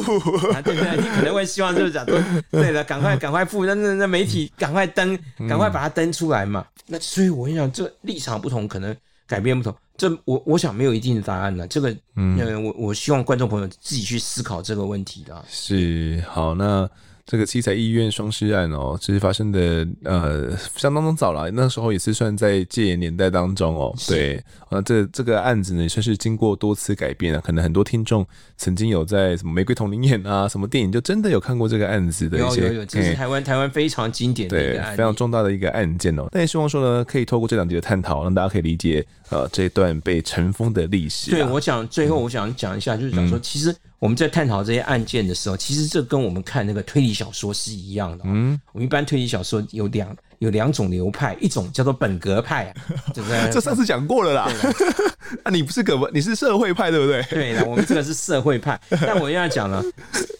[0.53, 0.97] 啊，对不对？
[0.97, 2.19] 你可能会希望就是讲说，
[2.51, 5.19] 对了， 赶快赶快付，那那那媒体赶快登，
[5.49, 6.65] 赶快把它登出来嘛。
[6.77, 9.77] 嗯、那所以我跟你讲，这立场不同，可能改变不同。
[9.99, 11.67] 这我我想没有一定的答案呢。
[11.67, 15.45] 这个，嗯，我我希望观众朋友自己去思考这个问题的。
[15.51, 16.89] 是，好，那。
[17.31, 23.95] 这个七彩医院双尸案哦，其实发生的呃相当早了，那时候也是算在戒严年代当中哦。
[23.97, 27.41] 是对，呃，这这个案子呢，也算是经过多次改编啊。
[27.41, 28.27] 可能很多听众
[28.57, 32.63] 曾经有在什么《玫瑰瞳铃眼》啊，什么电影，就真的有看过这个案子的一些。
[32.63, 36.27] 有有有，这是台湾嘿台湾非常经典的一个案，对，非常重大的一个案件哦。
[36.33, 41.39] 但也希望说呢，可以透过这两集的探讨，让大家可以理解呃这一段被尘封的历史，啊。
[41.39, 43.73] 对，我想最后我想讲一下，嗯、就是讲说其实。
[44.01, 48.25] 我们在探讨这些案件的时候，其实这跟我们看那个推理小说是一样的。
[48.27, 52.75] 嗯，我们一般推理小说有两有两种流派，一种叫做本格派啊，
[53.15, 53.51] 对不对？
[53.53, 54.51] 这上次讲过了啦。
[55.45, 57.23] 啊，你不是本，你是社会派，对不对？
[57.31, 58.81] 对的，我们这个是社会派。
[58.89, 59.85] 但我要讲了，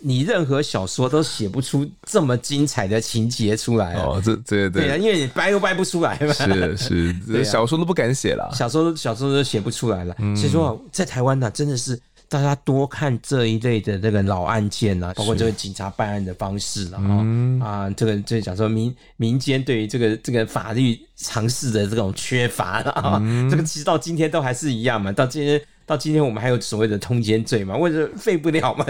[0.01, 4.21] 你任何小说都写不出这么精彩的情节出来哦。
[4.25, 6.33] 这这对啊，因为你掰都掰不出来嘛。
[6.33, 10.17] 是是，小说都不敢写了，小说小说都写不出来了。
[10.35, 12.01] 所以说，在台湾呢，真的是。
[12.31, 25.11] 大家多看这一类的这个老案件啊，包括这个警察办案的方式啊，嗯、啊，这个这讲说民民间对于这个这个法律尝试的这种缺乏啊，嗯、这个其实到今天都还是一样嘛。
[25.11, 27.77] 到今天到今天我们还有所谓的通奸罪嘛？
[27.77, 28.87] 为什么废不了嘛？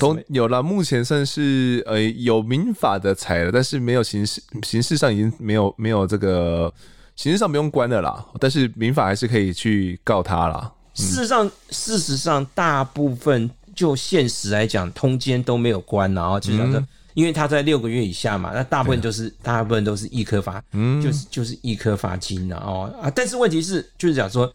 [0.00, 6.72] 都有了，目前算是呃有民法的裁了，但是没有刑事，刑事上已经没有没有这个
[7.16, 10.72] 刑事上不用关了啦，但是民法还是可以去告他啦。
[10.96, 16.82] 事实上，事实上，大部分就现实来讲，通奸都没有关，然后就讲说，
[17.14, 23.10] 因为他在六个月以下嘛，那大部分就是大部分都是易科罚，嗯，就是就是易科罚金了哦啊。
[23.10, 24.52] 但是问题是，就是讲说，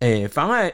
[0.00, 0.72] 诶，妨碍，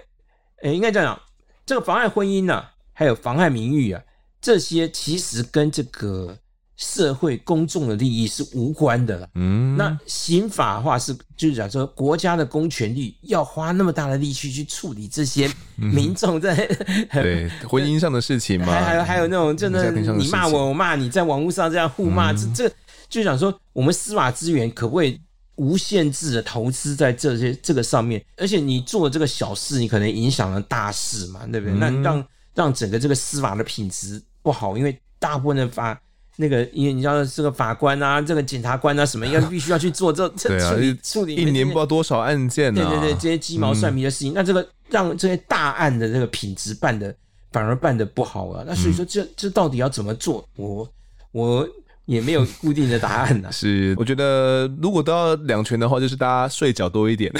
[0.63, 1.23] 诶，应该这样讲，
[1.67, 4.03] 这个妨碍婚姻呐，还有妨碍名誉啊，
[4.41, 6.39] 这些其实跟这个。
[6.81, 9.29] 社会公众的利益是无关的了。
[9.35, 16.57] 嗯，那刑法的话是就是讲说，国家的公权力要花那么大的力气去处理这些民众在、
[17.13, 22.75] 嗯、对婚姻上的事情嘛，还还有还有那种真的你骂我我骂你，在网络上这样互骂，嗯、这这
[23.11, 25.21] 就想说我们司法资源可不可以
[25.57, 28.25] 无限制的投资在这些这个上面？
[28.39, 31.75] 而且你做这个小事，你可能影响了大事嘛，对不对？
[31.75, 36.01] 嗯、那让让整个这个司法的品质不好，因为大部分的法。
[36.41, 42.83] 那个，因为你知道这个法官啊，这个检察官啊，什么应该 必须要去做这这处理处理一年不知道多少案件呢？
[42.83, 47.15] 对对对，这些鸡毛蒜皮的事情，那这个让这些大案的这个品质办的
[47.53, 48.65] 反而办的不好啊。
[48.67, 50.49] 那所以说，这这到底要怎么做？
[50.57, 50.89] 我
[51.33, 51.69] 我。
[52.07, 53.51] 也没有固定的答案呢。
[53.53, 57.33] 是，我觉得如果都要两全的话，就是大家税缴多一点，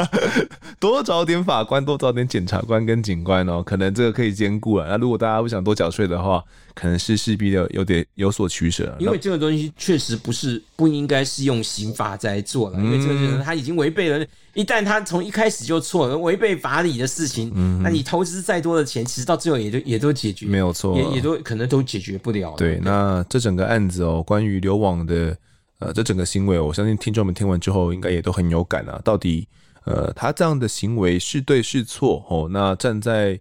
[0.78, 4.86] 多找点法官，多找点检察官跟警官哦，可能这个可以兼顾啊。
[4.88, 6.42] 那如果大家不想多缴税的话，
[6.74, 8.94] 可能是势必的有点有所取舍。
[8.98, 14.24] 因为这个东西确实不是不应该是用刑法在做了，因为这个人他已经违背了。
[14.56, 22.54] 一旦他从一开始就错了，违背法理的事情，嗯、那你投资再多的钱，其实到最后也都也都解决，没有错，也也都可能都解决不了。
[22.56, 25.36] 对，对那这整个案子哦，关于流网的
[25.78, 28.98] 呃，这整个行为，我相信听众们听完之后，应该也都很有感啊。
[29.04, 29.46] 到底
[29.84, 32.24] 呃，他这样的行为是对是错？
[32.30, 33.38] 哦，那站在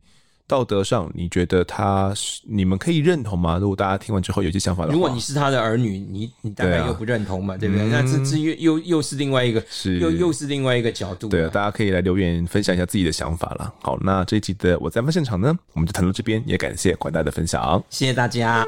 [0.48, 3.58] 道德上，你觉得他是你们可以认同吗？
[3.60, 7.86] 如果大家听完之后有些想法的话，如果你是他的儿女，你你大概又不认同嘛，对，不对？
[7.86, 11.28] 嗯、那这这又又又是另外一个，是又又是另外一个角度。
[11.28, 13.74] 对啊，大家可以来留言分享一下自己的想法了。
[13.82, 18.66] 好，那这一集的我在现场呢，我们就谈到这边，也感谢广大的分享，谢谢大家。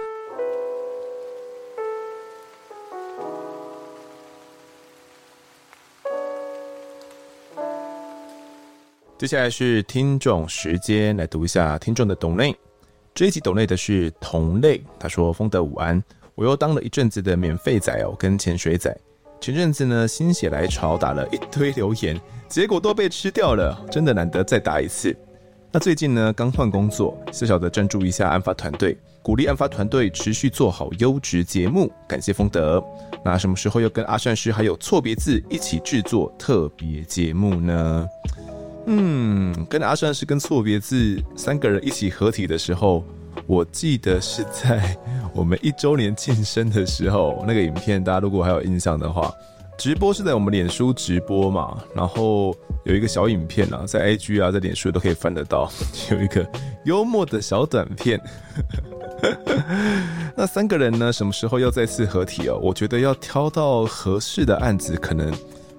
[9.17, 12.55] 接下来是听众时间，来读一下听众的懂内。
[13.15, 16.01] 这一集懂内的是同类，他说：“丰德午安，
[16.35, 18.95] 我又当了一阵子的免费仔哦，跟潜水仔。
[19.41, 25.17] 前阵子呢，心血来潮打了一堆留言，结果都被吃掉了，真的难得再打一次。
[25.71, 32.83] 那最近呢，刚换工作，小小的赞助一下案发团队，鼓励案发团队持续做好优质节目，感谢丰德。
[33.25, 38.07] 那什么时候又跟阿善师还有错别字一起制作特别节目呢？”
[38.89, 43.03] 嗯，跟阿善是跟错别字三个人一起合体的时候，
[43.45, 44.97] 我记得是在
[45.33, 49.29] 我们一周年庆生的时候，那个影片大家如果还有印象的话，
[49.77, 55.69] 直播是在我们脸书直播嘛，然后有一个小影片啊，在 IG 啊，在脸书都可以翻得到，
[56.09, 56.49] 有一个
[56.85, 58.17] 幽默的小短片。
[60.33, 62.57] 那三个人呢，什么时候要再次合体哦？
[62.63, 65.29] 我觉得要挑到合适的案子，可能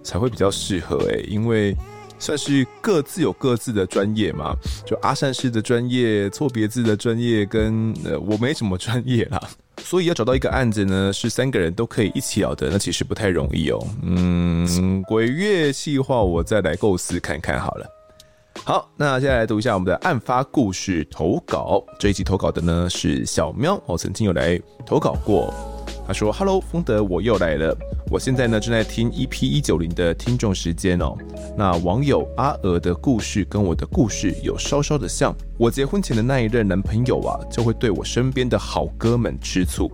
[0.02, 1.74] 才会比较适合诶，因为。
[2.18, 4.54] 算是各自有各自的专业嘛，
[4.86, 9.40] 就阿善师的专业，错别字的专业，跟呃我没什么专业啦，
[9.82, 13.86] 所以要找到一个案子呢，是三个人都可以一起聊的，那其实不太容易哦。
[14.02, 17.86] 嗯，鬼月计划我再来构思看看好了。
[18.64, 25.54] 好，那接下来读一下我们的案发故事投稿，这一集投稿的呢是小喵我，曾经有来投稿过。
[26.06, 27.76] 他说：“Hello，丰德，我又来了。
[28.10, 31.14] 我现在呢正在听 EP 一九零的听众时间哦。
[31.56, 35.34] 那网友阿娥的故事跟我的故事有稍稍的像。
[35.58, 39.90] 我结婚前的那一任男朋友啊，就会对我身边的好哥们吃醋。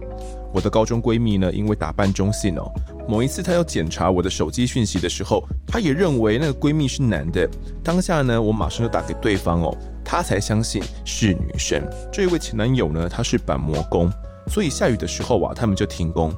[0.52, 2.70] 我的高中闺蜜呢，因为打扮中性哦，
[3.08, 7.48] 某一次她要检查我的手机讯息的时候，她也认为那个闺蜜是男的。
[7.82, 11.82] 当下呢，我马上就打给对方哦，她才相信是女生。
[12.12, 14.08] 这一位前男友呢，他是板模工。”
[14.48, 16.32] 所以下雨的时候啊，他们就停工。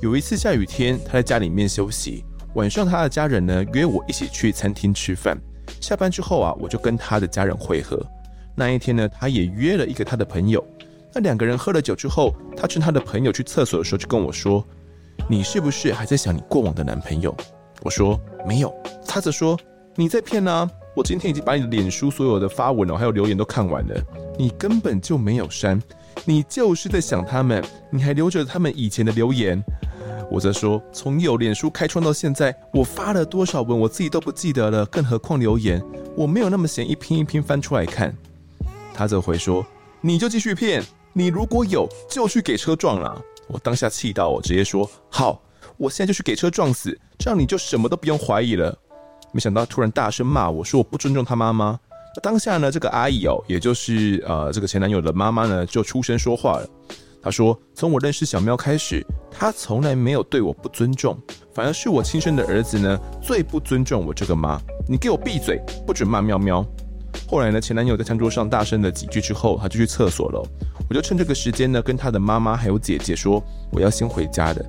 [0.00, 5.38] 有一次下雨天，他在家里面休息，晚上他的家人呢约我一起去餐厅吃饭。
[5.80, 8.00] 下班之后啊，我就跟他的家人会合。
[8.56, 10.64] 那一天呢，他也约了一个他的朋友。
[11.12, 14.64] 那两个人喝了酒之后，他趁他的朋友去厕所的时候，就跟我说
[15.28, 17.34] ：“你是不是还在想你过往的男朋友？”
[17.82, 18.74] 我说：“没有。”
[19.06, 19.58] 他则说
[19.96, 20.70] ：“你在骗啊！
[20.94, 24.02] 我今天已经把你的脸书所有的发文哦，还有留言都看完了，
[24.38, 25.80] 你根本就没有删。”
[26.24, 29.60] 你就是在想他们，你还留着他们以前的留言。
[30.30, 35.82] 我则说，从有脸书开创到现在，我发了多少文，我自己都不记得了，更何况留言。
[36.16, 38.14] 我没有那么闲，一篇一篇翻出来看。
[38.94, 39.66] 他则回说，
[40.00, 43.20] 你就继续骗，你如果有，就去给车撞了。
[43.48, 45.42] 我当下气到，我直接说，好，
[45.76, 48.78] 我现在就去给车撞死，这样你就什么都不用怀疑了。
[49.32, 51.80] 没想到突然大声骂我说，我不尊重他妈妈。
[52.22, 56.68] 当下呢，这个阿姨哦，也就是呃这个前男友的妈妈呢，就出声说话了。
[57.22, 61.16] 她说：“从我认识小喵开始，她从来没有对我不尊重，
[61.54, 64.60] 反而是我亲生的儿子呢，最不尊重我这个妈。
[64.88, 66.64] 你给我闭嘴，不准骂喵喵。”
[67.28, 70.42] 后来呢，前男友在餐桌上大声了几句之后，他就去厕所了。
[70.88, 74.64] 我就趁这个时间呢，跟他的妈妈还有姐姐说：“我要先回家的。”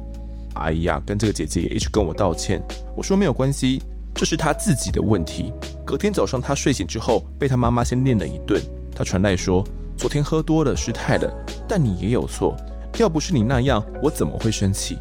[0.55, 2.61] 阿姨呀，跟这个姐姐也一直跟我道歉。
[2.95, 3.81] 我说没有关系。
[4.13, 5.53] 这是他自己的问题。
[5.91, 8.61] 隔天早上，他睡醒之后被他妈妈先念了一顿。
[8.95, 9.61] 他传来说
[9.99, 11.29] ：“昨天喝多了，失态了，
[11.67, 12.55] 但你也有错。
[12.97, 14.97] 要不是你那样，我怎么会生气？”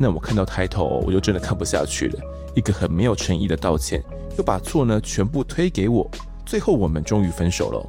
[0.00, 2.18] 那我看到抬头，我就真的看不下去了。
[2.56, 4.02] 一个很没有诚意的道歉，
[4.38, 6.10] 又把错呢全部推给我。
[6.46, 7.86] 最后我们终于分手了。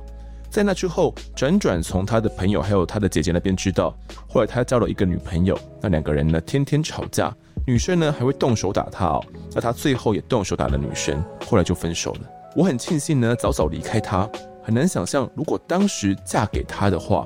[0.49, 3.95] 在那之后，辗转从他的朋友还有他的姐姐那边知道，
[4.27, 5.57] 后来他交了一个女朋友。
[5.79, 7.33] 那两个人呢，天天吵架。
[7.65, 9.23] 女生呢还会动手打他哦，
[9.53, 12.29] 那他最后也动手打了女生，后来就分手了。
[12.55, 14.29] 我很庆幸呢，早早离开他。
[14.61, 17.25] 很难想象，如果当时嫁给他的话，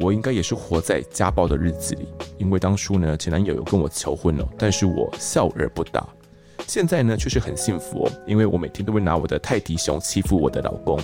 [0.00, 2.08] 我应该也是活在家暴的日子里。
[2.38, 6.06] 因为当初呢，前男友有跟我求婚了，但是我笑而不答。
[6.68, 10.98] 现在呢，却是很幸福哦，因为我每天都会拿我的泰迪熊欺负我的老公。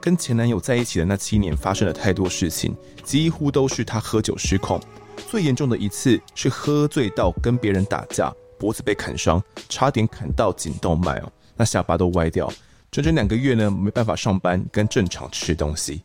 [0.00, 2.74] 跟前男友在一起的那七年，发生了太多事情，
[3.04, 4.80] 几乎都是他喝酒失控。
[5.28, 12.50] 最严重的一次是喝醉到跟别人打架，脖子被砍伤，差点砍到颈动脉哦，那下巴都歪掉，
[12.90, 16.02] 整整两个月呢，没办法上班跟正常吃东西。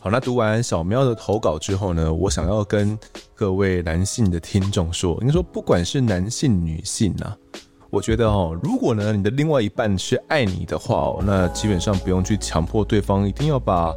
[0.00, 2.98] 好，那读完小喵的投稿之后呢，我想要跟
[3.34, 7.36] 各位男性的听众说，应该说不管是男性女性啊，
[7.90, 13.94] 我觉得哦，如果呢你的另外一半是爱你的话哦，那基本上不用去强迫对方一定要把。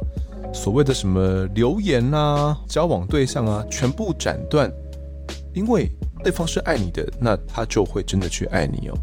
[0.54, 4.72] 所谓的什么留言啊、交往对象啊，全部斩断，
[5.52, 5.86] 因为
[6.22, 8.96] 对方是爱你的，那他就会真的去爱你哦。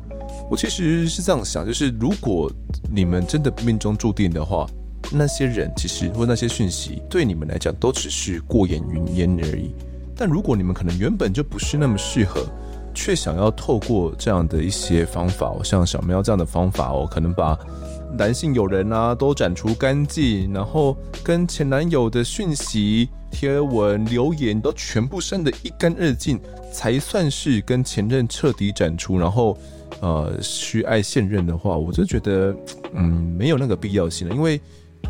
[0.54, 2.48] 我其实是这样想，就是如果
[2.88, 4.70] 你们真的命中注定的话，
[5.12, 9.74] 那些人其实或那些讯息对你们来讲都只是过眼云烟而已。
[10.16, 12.46] 但如果你们可能原本就不是那么适合，
[12.94, 17.58] 却想要透过这样的一些方法，像小喵这样的方法哦，可能把
[18.16, 26.40] 男性友人啊都斩除干净，然后跟前男友的讯息、贴文、留言都全部删得一干二净，
[26.72, 29.58] 才算是跟前任彻底斩除，然后
[30.04, 32.54] 呃去爱现任的话，我就觉得
[32.94, 34.60] 嗯没有那个必要性了，因为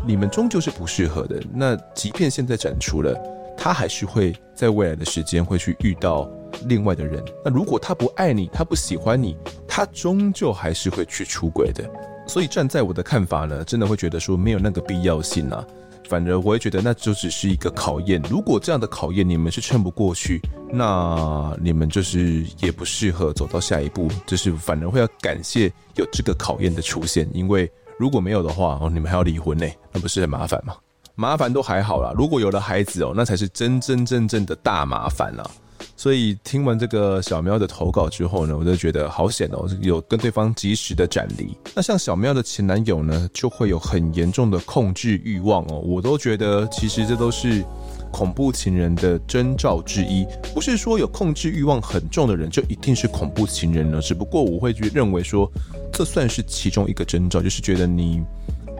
[0.06, 1.42] 你们终究是不适合的。
[1.52, 3.14] 那即便现在展出了，
[3.56, 6.30] 他还是会在未来的时间会去遇到。
[6.66, 9.36] 另外的人，那如果他不爱你，他不喜欢你，
[9.66, 11.84] 他终究还是会去出轨的。
[12.28, 15.66] 所以站在我的看法呢，真的会觉得说没有那个必要性啊。
[16.08, 18.22] 反而我会觉得那就只是一个考验。
[18.28, 20.40] 如果这样的考验你们是撑不过去，
[20.70, 24.08] 那你们就是也不适合走到下一步。
[24.26, 30.74] 就是反而会要感谢有这个考验的出现，因为如果没有的话，哦，你们还要离婚呢，那不是很麻烦吗？
[31.16, 35.48] 麻烦都还好啦，如果有了孩子哦，那才是真真正正的大麻烦了。
[35.96, 41.56] 所以听完这个小喵的投稿之后呢，我就觉得好险哦，有跟对方及时的斩离。
[41.74, 45.78] 那像小喵的前男友呢，就会有很严重的控制欲望哦。
[45.78, 47.64] 我都觉得其实这都是
[48.10, 50.26] 恐怖情人的征兆之一。
[50.52, 55.50] 不是说有控制欲望很重的人就一定是恐怖情人呢，只不过我会去认为说，
[55.92, 58.20] 这算是其中一个征兆，就是觉得你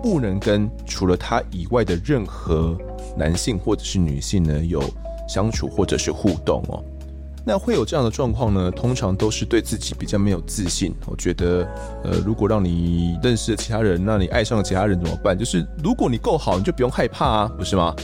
[0.03, 2.77] 不能跟除了他以外的任何
[3.17, 4.83] 男性或者是女性呢有
[5.29, 6.83] 相处或者是互动哦。
[7.47, 8.71] 那会有这样的状况呢？
[8.71, 10.95] 通常都是对自己比较没有自信。
[11.07, 11.69] 我觉得，
[12.03, 15.39] 呃，如果让你认识了其他人，那你爱上了其他人怎么办？
[15.39, 17.95] 就是如果你够好，你就不用害怕啊，不是吗？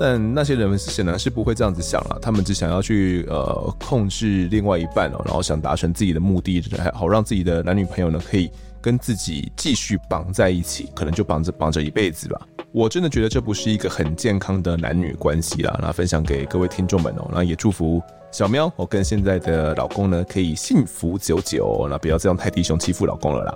[0.00, 8.48] 但那些人显然是不会这样子想了，他们只想要去呃控制另外一半哦，然后想达成自己的目的，还好让自己的男女朋友呢可以
[8.88, 12.40] 跟自己继续绑在一起，可能就绑着绑着一辈子吧。
[12.72, 15.78] 我真的觉得这不是一个很健康的男女关系啦。
[15.82, 18.00] 那分享给各位听众们哦，那也祝福。
[18.32, 21.86] 小喵，我跟现在的老公呢，可以幸福久久。
[21.90, 23.54] 那不要这样太低熊欺负老公了啦。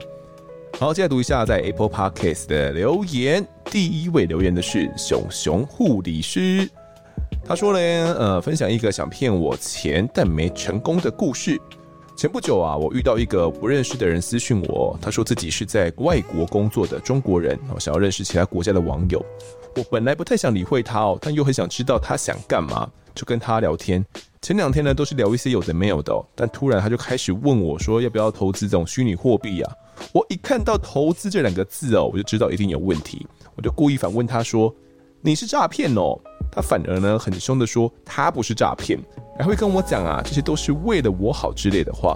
[0.78, 3.42] 好，接下来读一下在 Apple Podcast 的留言。
[3.64, 6.68] 第一位留言的是熊熊护理师，
[7.42, 7.78] 他说呢，
[8.18, 11.58] 呃，分享一个想骗我钱但没成功的故事。
[12.14, 19.24] 前不久啊，我遇到一个不认识的人私讯我，他说自己是在外国工作的中国人，想要认识其他国家的网友。
[19.74, 24.04] 我本来不太想理会他哦，但又很想知道他想干嘛，就跟他聊天。
[24.40, 29.72] 前两天呢，都是聊一些有的没有的，但突然他就开始问我说，要不要投资这种虚拟货币啊？
[30.12, 34.72] 我一看到投资这两个字哦，我就知道一定有问题，我就故意反问他说，
[35.22, 36.20] 你是诈骗哦？
[36.54, 38.98] 他反而呢很凶的说，他不是诈骗，
[39.38, 42.14] 还会跟我讲啊，这些都是为了我好之类的话，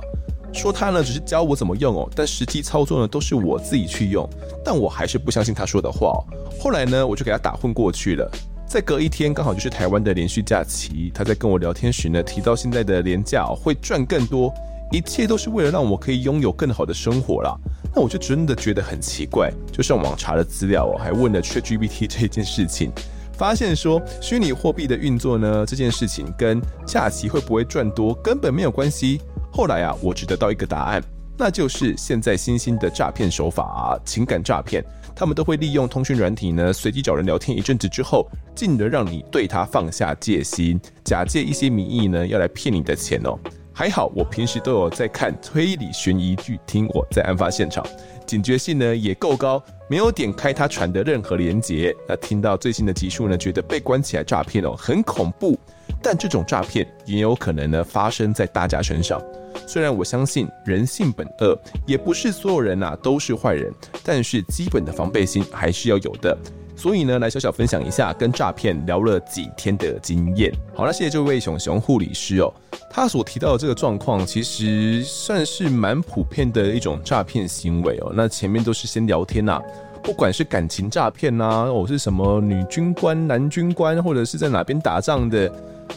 [0.53, 4.29] 说他呢只是教我怎么用哦，但实际操作呢都是我自己去用，
[4.63, 6.21] 但我还是不相信他说的话哦。
[6.61, 8.31] 后来呢，我就给他打混过去了。
[8.69, 11.11] 再隔一天，刚好就是台湾的连续假期。
[11.15, 14.53] 他在跟我聊天时呢，提到现在的连假会赚更多，
[14.91, 17.57] 一切都是为了让我可以拥有更好的生活啦。
[17.95, 22.91] 那我就真的觉得很奇怪，就上网查了资料哦，还问了 ChatGPT 这件事情，
[23.37, 29.21] 发现说虚拟货币的运作呢，这件事情跟假期会不会赚多根本没有关系。
[29.53, 31.03] 后来啊，我只得到一个答案，
[31.39, 34.85] 那就是现在新兴的诈骗手法啊，情感诈骗。
[35.15, 43.39] 他们都会利用通讯软体呢，随机找人聊天一阵子之后，进而让你对他放下戒心，假借一些名义呢，要来骗你的钱哦。
[43.73, 47.87] 还好我平时都有在看推理悬疑剧，听我在案发现场，
[48.27, 51.95] 警觉性呢也够高，没有点开他传的任何连接。
[52.09, 55.59] 那听到最新的集数呢，觉得被关起来诈骗哦，很恐怖。
[56.03, 59.23] 但这种诈骗也有可能呢发生在大家身上。
[59.67, 63.73] 虽然我相信人性本恶，也不是所有人呐、啊、都是坏人，
[64.05, 66.37] 但是基本的防备心还是要有的。
[66.77, 70.53] 所以呢，来小小分享一下跟诈骗聊了几天的经验。
[70.75, 72.53] 好，那谢谢这位熊熊护理师哦，
[72.91, 78.13] 他所提到的这个状况，其实算是蛮普遍的一种诈骗行为哦。
[78.15, 79.61] 那前面都是先聊天呐、
[80.03, 85.51] 不管是感情诈骗呐，我是什么女军官、男军官，或者是在哪边打仗的。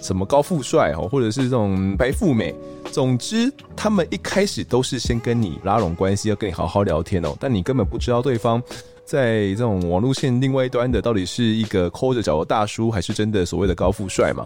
[0.03, 2.53] 什么高富帅哦，或者是这种白富美，
[2.91, 7.35] 总之他们一开始都是先跟你拉拢关系，要跟你好好聊天哦。
[7.39, 8.61] 但你根本不知道对方
[9.09, 14.45] 在这种网络线另外一端的到底是一个抠着脚的大叔，还是真的所谓的高富帅嘛？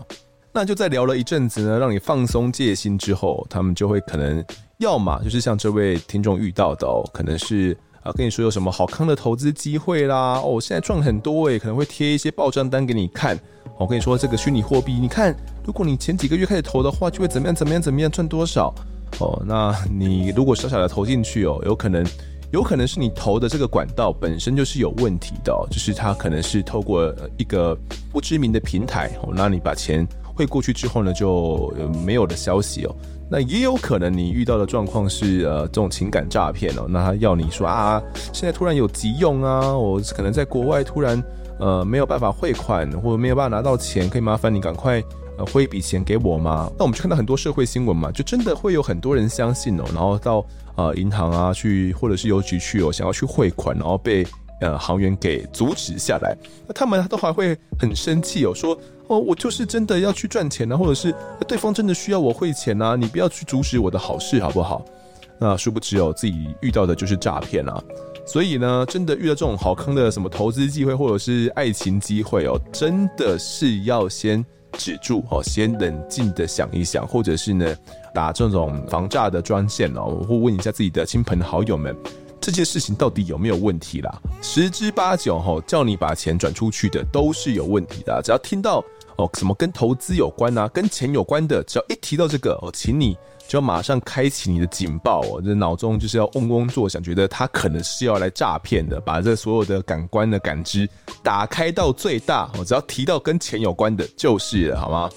[0.53, 4.41] 那就在聊了一阵子呢，让你放松戒心之后，他们就会可能
[4.77, 13.37] 要么就是像这位听众遇到的哦，可能是啊，跟你说有什么好康的投资机会啦，哦，现在赚很多诶，可能会贴一些报账单给你看。
[13.77, 15.35] 我跟你说这个虚拟货币，你看，
[15.65, 18.73] 如果你前几个月开始投的话，就会怎么样怎么样怎么样赚多少
[19.19, 19.43] 哦。
[19.45, 22.01] 那你如果小小的投进去哦，有可能。
[22.53, 27.75] 有可能是你投的这个管道本身就是有问题的，就是它可能是透过一个
[28.11, 31.73] 不知名的平台哦，那你把钱汇过去之后呢，就
[32.05, 32.95] 没有了消息哦。
[33.27, 37.99] 那也有可能你遇到的状况是呃这种情感诈骗哦，那他要你说啊，
[38.31, 41.19] 现在突然有急用啊，我可能在国外突然
[41.59, 45.01] 呃没有办法汇款或者没有办法拿到钱，可以麻烦你赶快
[45.39, 46.71] 呃汇一笔钱给我吗？
[46.77, 50.45] 那我们就看到很多社会新闻嘛，就真的会有很多人相信哦，然后到。
[50.75, 54.25] 呃，银行啊，去或者是邮局去哦，想要去汇款，然后被
[54.59, 56.35] 呃行员给阻止下来。
[56.67, 58.75] 那他们都还会很生气哦，说
[59.07, 61.13] 哦，我就是真的要去赚钱啊，或者是
[61.47, 64.83] 对方真的需要我汇钱啊，你不要去阻止我的好事好不好？
[65.39, 67.83] 那殊不知哦，自己遇到的就是诈骗啊。
[68.25, 74.43] 所以呢，真的遇到这种好坑的什么投资机会或者是爱情机会哦，真的是要先
[74.77, 77.75] 止住哦，先冷静的想一想，或者是呢。
[78.13, 81.95] 打这种防诈的专线哦，我会问一下自己的亲朋好友们，
[82.39, 84.21] 这件事情到底有没有问题啦？
[84.41, 88.21] 十之八九哈，叫你把钱转出去的都是有问题的。
[88.23, 88.83] 只要听到
[89.17, 100.87] 哦什么跟投资有关啊，跟钱有关的，只要一提到这个哦，请你就要马上开启你的警报哦，这脑中就是要嗡嗡作响，觉得他可能是要来诈骗的，把这所有的感官的感知
[101.21, 105.09] 打开到最大哦，只要提到跟钱有关的，就是了，好吗？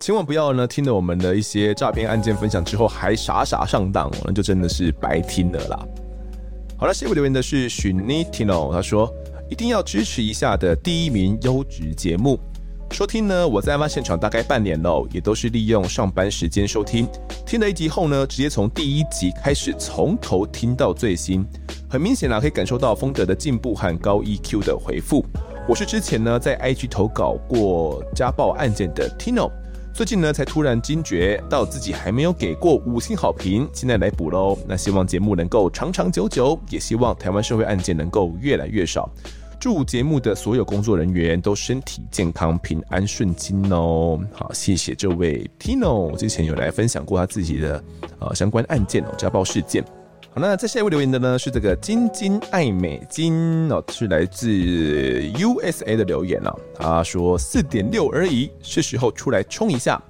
[0.00, 5.86] 千万不要呢，听了我们的一些诈骗案件分享之后，还傻傻上当，那就真的是白听了啦。
[6.78, 9.12] 好了，下一位留言的是许妮 Tino，他说
[9.50, 12.40] 一定要支持一下的第一名优质节目。
[12.92, 17.06] 收听呢，我在案发现场大概半年了，也都是利用上班时间收听。
[17.44, 21.44] 听了一集后呢，直接从第一集开始从头听到最新，
[21.90, 25.22] 很明显啊，可以感受到丰德的进步和高 EQ 的回复。
[25.68, 29.50] 我是之前呢在 IG 投稿过家暴案件的 Tino。
[29.92, 34.56] 最近呢，才突然惊觉到自己还没有给过五星好评，现在来补喽。
[34.66, 39.10] 那希望节目能够长长久久，也希望台湾社会案件能够越来越少。
[39.58, 44.18] 祝节目的所有工作人员都身体健康、平安顺心哦。
[44.32, 47.84] 好，谢谢这位 Tino，之前有来分享过他自己的
[48.20, 49.84] 呃相关案件哦，家暴事件。
[50.32, 56.54] 好，那在下一位留言的呢是这个金金爱美金哦，是来自 USA 的留言啊。
[56.72, 60.00] 他说四点六而已，是时候出来冲一下。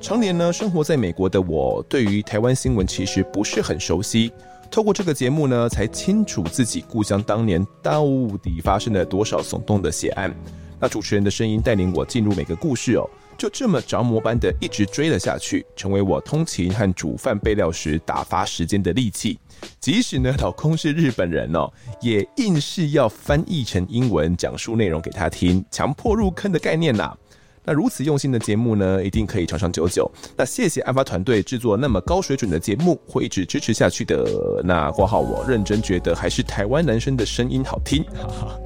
[0.00, 4.32] 常年呢生活在美国的我，对于台湾新闻其实不是很熟悉。
[4.72, 8.04] 透过这个节目呢，才清楚自己故乡当年到
[8.42, 10.34] 底发生了多少耸动的血案。
[10.80, 13.08] 那主持人的声音带领我进入每个故事哦。
[13.38, 19.38] 就这么着魔般的一直追了下去，成为我通勤和煮饭备料时打发时间的利器。
[19.80, 27.16] 即使呢老公是日本人哦，也硬是要翻译成英文讲述内容给他听，强迫入坑的概念呐。
[27.62, 30.10] 那如此用心的节目呢，一定可以长长久久。
[30.34, 34.62] 那谢谢案发团队制作那么高水准的节目，会一直支持下去的。
[34.64, 38.60] 那括号我认真觉得还是台湾男生的声音好听，哈哈。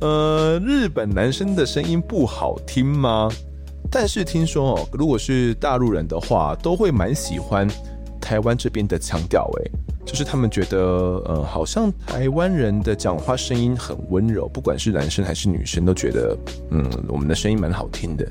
[0.00, 3.30] 呃，日本男生的声音不好听吗？
[3.88, 7.68] 但是听说哦，如果是大陆人的话，都会蛮喜欢
[8.26, 9.70] 台湾这边的腔调，诶，
[10.04, 10.78] 就是他们觉得，
[11.26, 16.36] 呃，好像台湾人的讲话声音很温柔，不管是男生还是女生，都觉得，
[16.70, 18.28] 嗯，我们的声音蛮好听的。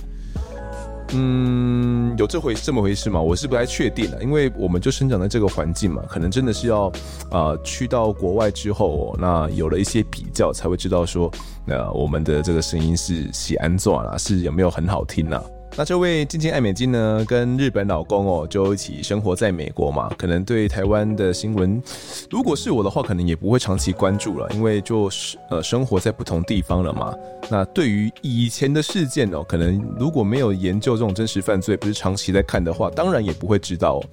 [1.13, 3.21] 嗯，有这回这么回事吗？
[3.21, 6.91] 我是不太确定的，因为我们就生长在这个环境嘛，可能真的是要，
[7.31, 11.31] 呃，去到国外之后，哦，那有了一些比较，才会知道说，
[11.67, 15.41] 呃，我们的这个声音是喜安做啦，是有没有很好听呢？
[15.77, 21.83] 那这位静静爱美金呢，跟日本老公哦，就一起生活在美国嘛，可能对台湾的新闻，
[22.31, 27.13] 如果是我的话，可能也不会长期关注了，因为就是呃生活在不同地方了嘛。
[27.49, 34.03] 那对于以前的事件哦，可能如果没有研究这种真实犯罪，不是长期在看的话，当然也不会知道哦。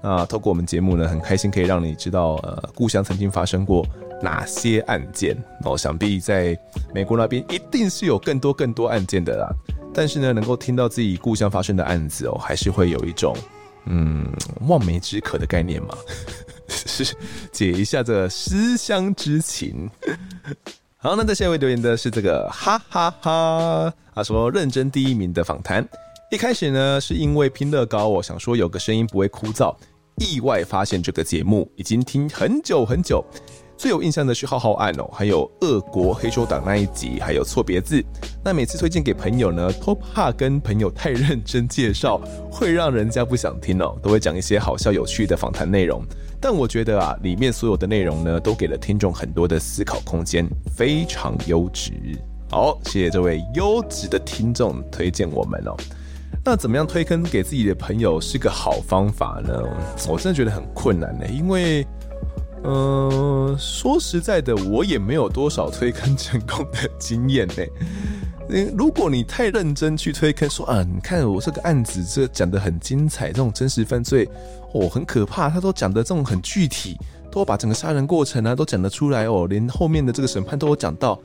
[0.00, 3.84] 那透过我们节目呢，很开心可以让你知道呃故乡曾经发生过
[4.22, 6.56] 哪些案件哦，想必在
[6.94, 9.52] 美国那边一定是有更多更多案件的啦。
[9.98, 13.36] 但是呢，能够听到自己故乡发生的案子哦，还是会有一种
[13.86, 14.32] 嗯
[14.68, 15.98] 望梅止渴的概念嘛，
[16.68, 17.12] 是
[17.50, 19.90] 解一下这思乡之情。
[20.98, 25.84] 好，那在下一位留言的是这个哈哈哈，他说认真第一名的访谈，
[26.30, 29.74] 一开始呢是因为拼乐高，我想说有个声音不会枯燥，
[30.18, 33.24] 意外发现这个节目已经听很久很久。
[33.78, 38.04] 最有印象的是浩浩案哦，还有俄国黑手党那一集，还有错别字。
[38.44, 42.20] 那每次推荐给朋友呢，都怕跟朋友太认真介绍，
[42.50, 46.02] 会让人家不想听哦，都会讲一些好笑有趣的访谈内容。
[46.40, 50.44] 但我觉得啊，里面所有的内容呢，都给了听众很多的思考空间，
[50.76, 51.92] 非常优质。
[52.50, 55.76] 好，谢谢这位优质的听众推荐我们哦。
[56.44, 59.62] 那怎么样推坑给自己的朋友是个好方法呢？
[60.08, 61.86] 我真的觉得很困难呢，因为。
[62.64, 67.64] 嗯、说实在的，我也没有多少推坑成功的经验呢。
[68.76, 74.28] 如果你太认真去推坑，说啊，你看我这个案子这讲得很精彩，这种真实犯罪
[74.72, 76.96] 哦很可怕，他都讲得这种很具体，
[77.30, 81.20] 都把整个杀人过程啊都讲得出来哦，连后面的这个审判都有讲到。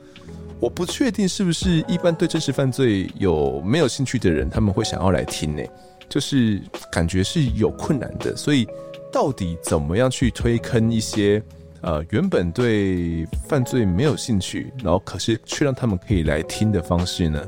[0.60, 5.62] 我不确定是不是一般对真实犯罪有没有兴趣的人，他们会想要来听呢？
[6.08, 6.60] 就是
[6.92, 8.66] 感觉是有困难的，所以。
[9.14, 11.40] 到底怎么样去推坑一些
[11.82, 17.40] 呃原本对犯罪没有兴趣，然后可是却让他们可以来听的方式呢？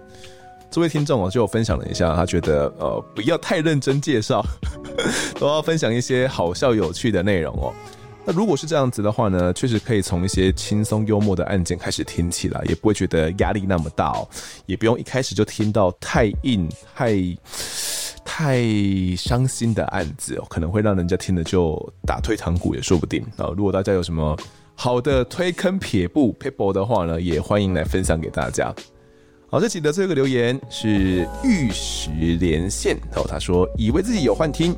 [0.70, 4.46] 这位听众哦就分享了一下，他觉得呃不要太认真介绍，
[5.40, 7.74] 都要分享一些好笑有趣的内容哦。
[8.24, 14.28] 那如果是这样子的话呢，确实可以从一些轻松幽默的案件开始听起来，也不会觉得压力那么大哦，
[14.66, 17.16] 也不用一开始就听到太硬太。
[18.38, 18.62] 太
[19.16, 21.74] 伤心的案子，可能会让人家听了就
[22.06, 23.48] 打退堂鼓也说不定啊！
[23.56, 24.36] 如果大家有什么
[24.74, 28.70] 好的推坑撇步 people 的话呢，也欢迎来分享给大家。
[29.48, 34.76] 好，这期的最后一个留言是玉石连线哦，他说以为自己有幻听，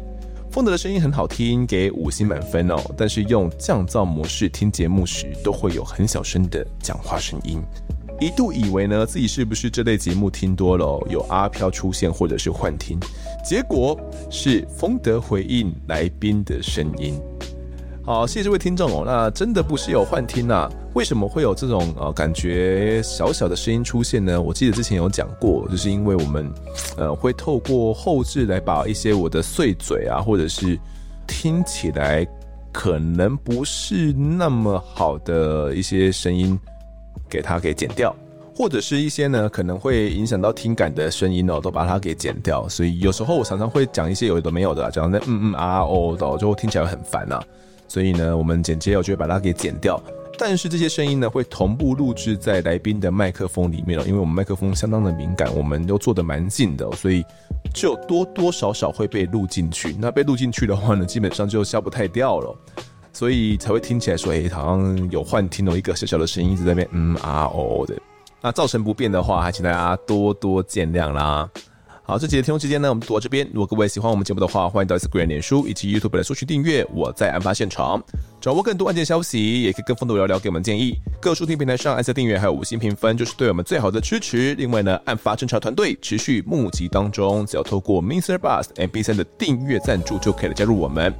[0.53, 7.61] 丰德的声音很好听，给五星满分哦，但是用降噪模式听节目时，都会有很小声的讲话声音。
[8.21, 12.99] 一度以为呢，自己是不是这类节目听多了，有阿飘出现或者是幻听，
[13.49, 17.19] 结果是丰德回应来宾的声音。
[18.05, 19.05] 好，谢谢这位听众哦。
[19.07, 20.71] 那真的不是有幻听啊？
[20.93, 24.39] 为什么会有这种呃感觉小小的声音出现呢？
[24.39, 26.53] 我记得之前有讲过，就是因为我们
[26.99, 30.79] 呃会透过后置来把一些我的碎嘴啊，或者是
[31.27, 32.29] 听起来
[32.71, 36.61] 可能不是那么好的一些声音。
[37.31, 38.15] 给它给剪掉，
[38.59, 42.69] 或者是一些呢可能会影响到听感的声音哦，都把它给剪掉。
[42.69, 47.41] 所以有时候我常常会讲一些有的没有的，讲那嗯嗯啊哦的，就听起来很烦啊。
[47.87, 50.03] 所以呢，我们剪接我就会把它给剪掉。
[50.37, 57.25] 但是这些声音呢会同步录制在来宾的麦克风里面了，因为我们麦克风相当的敏感，我们都做的蛮近的，所以
[57.73, 59.95] 就多多少少会被录进去。
[60.01, 62.53] 那被录进去的话呢，基本上就消不太掉了。
[63.13, 67.95] 所以才会听起来说，哎、欸，好像有幻听哦一个小小的声音一直在那边，嗯啊哦的。
[68.41, 71.49] 那造成不便的话，还请大家多多见谅啦。
[72.05, 73.47] 好，这集的听众时间呢，我们读到这边。
[73.53, 76.83] 如果各位喜欢我们节目的话，欢迎到 Instagram、脸书以及 YouTube 来搜寻订阅。
[76.95, 78.03] 我在案发现场，
[78.41, 80.95] 掌握更多案件消息，也可以跟风度聊聊，给我们建议。
[81.21, 84.55] 各收听平台上按下订阅，还有五星评分，就是对我们最好的支持。
[84.55, 88.39] 另外呢，案发侦查团队持续募集当中，只要透过 Mr.
[88.39, 91.13] Bus MP3 的订阅赞助，就可以来加入我们。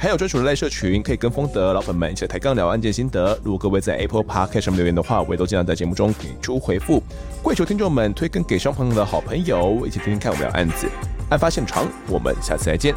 [0.00, 3.36] 还有专属的赖社群，可以跟风德老粉们一起抬杠聊案件心得。
[3.42, 7.02] 如果各位在 Apple Podcast 上留言的话，我也都尽量在节目中给出回复。
[7.42, 10.88] 跪求听众们推更给双方的好朋友，一起听听看我们的案子。
[11.30, 12.94] 案发现场，我们下次再见。